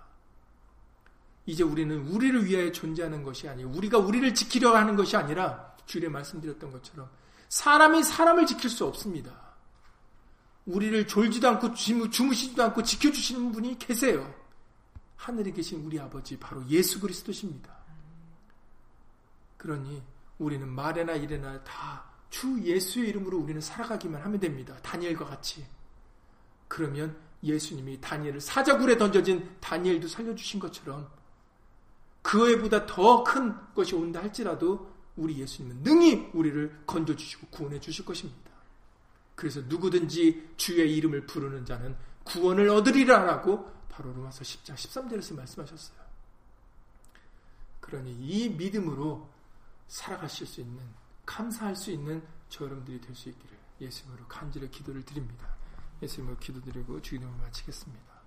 이제 1.46 1.62
우리는 1.62 2.06
우리를 2.08 2.44
위하여 2.44 2.70
존재하는 2.70 3.22
것이 3.22 3.48
아니고 3.48 3.70
우리가 3.70 3.98
우리를 3.98 4.34
지키려 4.34 4.76
하는 4.76 4.96
것이 4.96 5.16
아니라 5.16 5.74
주일에 5.86 6.08
말씀드렸던 6.08 6.70
것처럼 6.70 7.08
사람이 7.48 8.02
사람을 8.02 8.46
지킬 8.46 8.68
수 8.68 8.84
없습니다. 8.84 9.48
우리를 10.66 11.06
졸지도 11.06 11.48
않고 11.48 11.72
주무시지도 11.74 12.62
않고 12.64 12.82
지켜주시는 12.82 13.52
분이 13.52 13.78
계세요. 13.78 14.34
하늘에 15.16 15.50
계신 15.50 15.84
우리 15.84 15.98
아버지 15.98 16.38
바로 16.38 16.64
예수 16.68 17.00
그리스도십니다. 17.00 17.74
그러니 19.56 20.02
우리는 20.38 20.68
말에나 20.68 21.14
일에나 21.14 21.62
다 21.64 22.08
주 22.30 22.60
예수의 22.62 23.08
이름으로 23.08 23.38
우리는 23.38 23.60
살아가기만 23.60 24.22
하면 24.22 24.40
됩니다. 24.40 24.76
다니엘과 24.82 25.24
같이. 25.24 25.66
그러면 26.68 27.16
예수님이 27.42 28.00
다니엘을 28.00 28.40
사자굴에 28.40 28.98
던져진 28.98 29.56
다니엘도 29.60 30.08
살려주신 30.08 30.60
것처럼 30.60 31.10
그에 32.22 32.58
보다 32.58 32.84
더 32.86 33.24
큰 33.24 33.54
것이 33.74 33.94
온다 33.94 34.20
할지라도 34.20 34.92
우리 35.16 35.38
예수님은 35.38 35.82
능히 35.82 36.30
우리를 36.34 36.82
건져주시고 36.86 37.48
구원해 37.48 37.80
주실 37.80 38.04
것입니다. 38.04 38.50
그래서 39.34 39.60
누구든지 39.62 40.50
주의 40.56 40.96
이름을 40.96 41.26
부르는 41.26 41.64
자는 41.64 41.96
구원을 42.24 42.68
얻으리라라고 42.68 43.72
바로 43.88 44.12
로마서 44.12 44.42
10장 44.42 44.74
13절에서 44.74 45.34
말씀하셨어요. 45.36 45.98
그러니 47.80 48.12
이 48.12 48.48
믿음으로 48.50 49.28
살아가실 49.88 50.46
수 50.46 50.60
있는 50.60 50.82
감사할 51.24 51.74
수 51.74 51.90
있는 51.90 52.22
저 52.48 52.64
여러분들이 52.64 53.00
될 53.00 53.14
수 53.14 53.28
있기를 53.28 53.56
예수님으로 53.80 54.26
간절히 54.26 54.70
기도를 54.70 55.04
드립니다. 55.04 55.57
예수님으로 56.02 56.38
기도드리고 56.38 57.02
주기도를 57.02 57.34
마치겠습니다. 57.38 58.18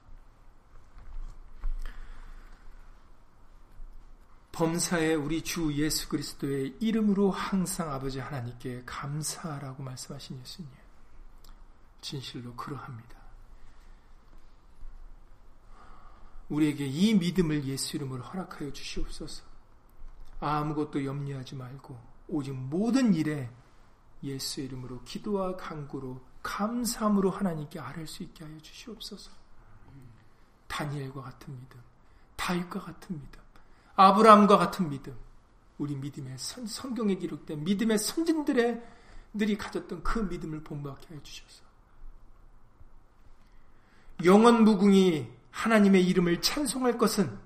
범사에 4.51 5.15
우리 5.15 5.41
주 5.41 5.73
예수 5.73 6.09
그리스도의 6.09 6.75
이름으로 6.79 7.31
항상 7.31 7.91
아버지 7.91 8.19
하나님께 8.19 8.83
감사하라고 8.85 9.81
말씀하신 9.81 10.39
예수님. 10.39 10.69
진실로 12.01 12.53
그러합니다. 12.55 13.21
우리에게 16.49 16.85
이 16.85 17.13
믿음을 17.13 17.63
예수 17.65 17.95
이름으로 17.95 18.23
허락하여 18.23 18.73
주시옵소서. 18.73 19.43
아무것도 20.41 21.05
염려하지 21.05 21.55
말고 21.55 21.97
오직 22.27 22.53
모든 22.53 23.13
일에 23.13 23.49
예수 24.23 24.61
이름으로 24.61 25.01
기도와 25.03 25.55
간구로 25.55 26.21
감사함으로 26.43 27.29
하나님께 27.29 27.79
아뢰 27.79 28.05
수 28.05 28.23
있게 28.23 28.43
하여 28.43 28.57
주시옵소서. 28.59 29.31
다니엘과 30.67 31.21
같은 31.21 31.53
믿음, 31.53 31.79
다윗과 32.35 32.79
같은 32.79 33.19
믿음, 33.19 33.41
아브라함과 33.95 34.57
같은 34.57 34.89
믿음, 34.89 35.15
우리 35.77 35.95
믿음의 35.95 36.37
선, 36.37 36.65
성경에 36.65 37.15
기록된 37.15 37.63
믿음의 37.63 37.97
선진들의 37.97 38.81
들이 39.37 39.57
가졌던 39.57 40.03
그 40.03 40.19
믿음을 40.19 40.63
본받게 40.63 41.15
해 41.15 41.23
주셔서 41.23 41.63
영원 44.23 44.63
무궁이 44.63 45.27
하나님의 45.51 46.05
이름을 46.07 46.41
찬송할 46.41 46.97
것은 46.97 47.37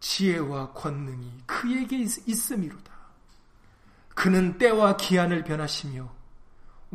지혜와 0.00 0.72
권능이 0.72 1.32
그에게 1.46 1.98
있음이로다. 1.98 2.96
그는 4.14 4.58
때와 4.58 4.96
기한을 4.96 5.44
변하시며 5.44 6.15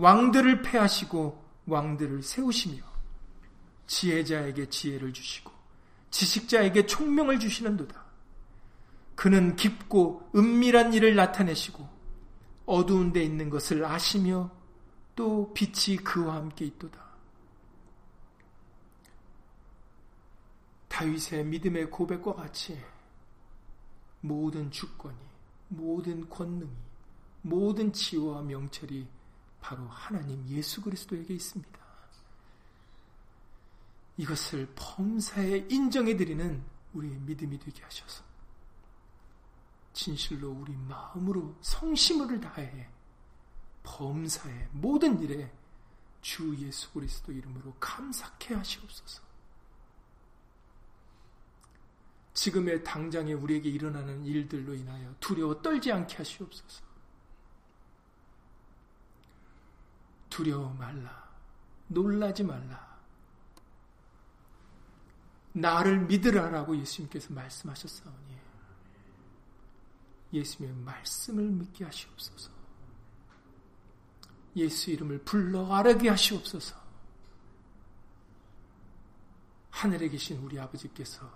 왕들을 0.02 0.64
패하시고 0.64 1.46
왕들을 1.68 2.24
세우시며 2.24 2.82
지혜자에게 3.86 4.68
지혜를 4.68 5.14
주시고 5.14 5.52
지식자에게 6.10 6.88
총명을 6.88 7.40
주시는도다. 7.40 8.04
그는 9.16 9.56
깊고 9.56 10.32
은밀한 10.36 10.94
일을 10.94 11.16
나타내시고 11.16 11.88
어두운 12.66 13.14
데 13.14 13.24
있는 13.24 13.52
것을 13.52 13.86
아시며 13.86 14.50
또 15.16 15.54
빛이 15.54 15.98
그와 15.98 16.36
함께 16.36 16.66
있도다. 16.66 17.00
다윗의 20.88 21.46
믿음의 21.46 21.92
고백과 21.92 22.34
같이 22.34 22.82
모든 24.22 24.72
주권이, 24.72 25.18
모든 25.68 26.28
권능이, 26.28 26.76
모든 27.44 27.94
지혜와 27.94 28.42
명철이 28.42 29.21
바로 29.62 29.88
하나님 29.88 30.46
예수 30.50 30.82
그리스도에게 30.82 31.34
있습니다. 31.34 31.80
이것을 34.18 34.72
범사에 34.76 35.68
인정해 35.70 36.16
드리는 36.18 36.62
우리의 36.94 37.18
믿음이 37.20 37.58
되게 37.60 37.82
하셔서 37.84 38.24
진실로 39.94 40.52
우리 40.52 40.76
마음으로 40.76 41.56
성심을 41.62 42.40
다해 42.42 42.90
범사의 43.84 44.70
모든 44.72 45.20
일에 45.20 45.52
주 46.22 46.56
예수 46.58 46.92
그리스도 46.92 47.32
이름으로 47.32 47.74
감사케 47.80 48.54
하시옵소서. 48.54 49.24
지금의 52.34 52.84
당장에 52.84 53.34
우리에게 53.34 53.70
일어나는 53.70 54.24
일들로 54.24 54.74
인하여 54.74 55.14
두려워 55.20 55.62
떨지 55.62 55.92
않게 55.92 56.18
하시옵소서. 56.18 56.91
두려워 60.32 60.74
말라. 60.74 61.30
놀라지 61.88 62.44
말라. 62.44 62.90
나를 65.54 66.06
믿으라라고 66.06 66.76
예수님께서 66.78 67.34
말씀하셨사오니 67.34 68.38
예수님의 70.34 70.84
말씀을 70.84 71.44
믿게 71.44 71.84
하시옵소서. 71.84 72.50
예수 74.56 74.92
이름을 74.92 75.20
불러 75.24 75.72
아르게 75.74 76.10
하시옵소서. 76.10 76.76
하늘에 79.70 80.08
계신 80.08 80.38
우리 80.38 80.58
아버지께서 80.58 81.30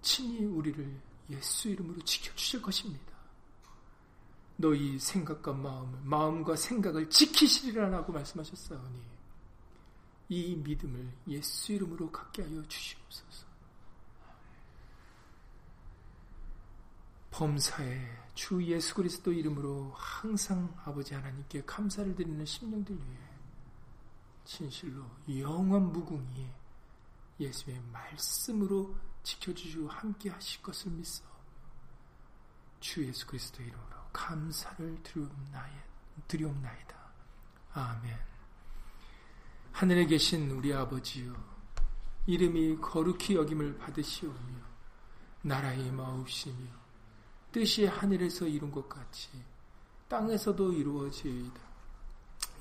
친히 0.00 0.44
우리를 0.44 1.00
예수 1.30 1.68
이름으로 1.68 2.00
지켜주실 2.02 2.62
것입니다. 2.62 3.09
너희 4.60 4.98
생각과 4.98 5.54
마음을, 5.54 5.98
마음과 6.04 6.54
생각을 6.54 7.08
지키시리라 7.08 7.88
라고 7.88 8.12
말씀하셨사오니 8.12 9.00
이 10.28 10.54
믿음을 10.56 11.10
예수 11.28 11.72
이름으로 11.72 12.12
갖게 12.12 12.42
하여 12.42 12.62
주시옵소서. 12.68 13.46
범사에 17.30 18.06
주 18.34 18.62
예수 18.64 18.94
그리스도 18.94 19.32
이름으로 19.32 19.92
항상 19.94 20.74
아버지 20.84 21.14
하나님께 21.14 21.62
감사를 21.64 22.14
드리는 22.14 22.44
심령들 22.44 22.94
위해 22.94 23.18
진실로 24.44 25.04
영원 25.38 25.90
무궁히 25.90 26.50
예수의 27.38 27.80
말씀으로 27.92 28.94
지켜주시고 29.22 29.88
함께 29.88 30.28
하실 30.28 30.60
것을 30.62 30.90
믿어 30.90 31.24
주 32.80 33.06
예수 33.06 33.26
그리스도 33.26 33.62
이름으로 33.62 33.99
감사를 34.12 35.02
드리옵나이다. 36.28 36.96
아멘. 37.72 38.16
하늘에 39.72 40.06
계신 40.06 40.50
우리 40.50 40.74
아버지요 40.74 41.34
이름이 42.26 42.78
거룩히 42.80 43.36
여김을 43.36 43.78
받으시오며 43.78 44.60
나라의 45.42 45.90
마옵시며 45.92 46.80
뜻이 47.52 47.86
하늘에서 47.86 48.46
이룬 48.46 48.70
것 48.70 48.88
같이 48.88 49.28
땅에서도 50.08 50.72
이루어지이다. 50.72 51.60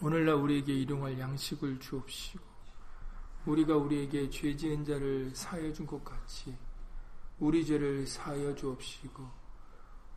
오늘날 0.02 0.36
우리에게 0.36 0.74
일용할 0.74 1.20
양식을 1.20 1.80
주옵시고 1.80 2.44
우리가 3.46 3.76
우리에게 3.76 4.30
죄 4.30 4.56
지은 4.56 4.86
자를 4.86 5.32
사하여 5.36 5.74
준 5.74 5.86
것 5.86 6.04
같이 6.04 6.56
우리 7.40 7.66
죄를 7.66 8.06
사하여 8.06 8.56
주옵시고 8.56 9.39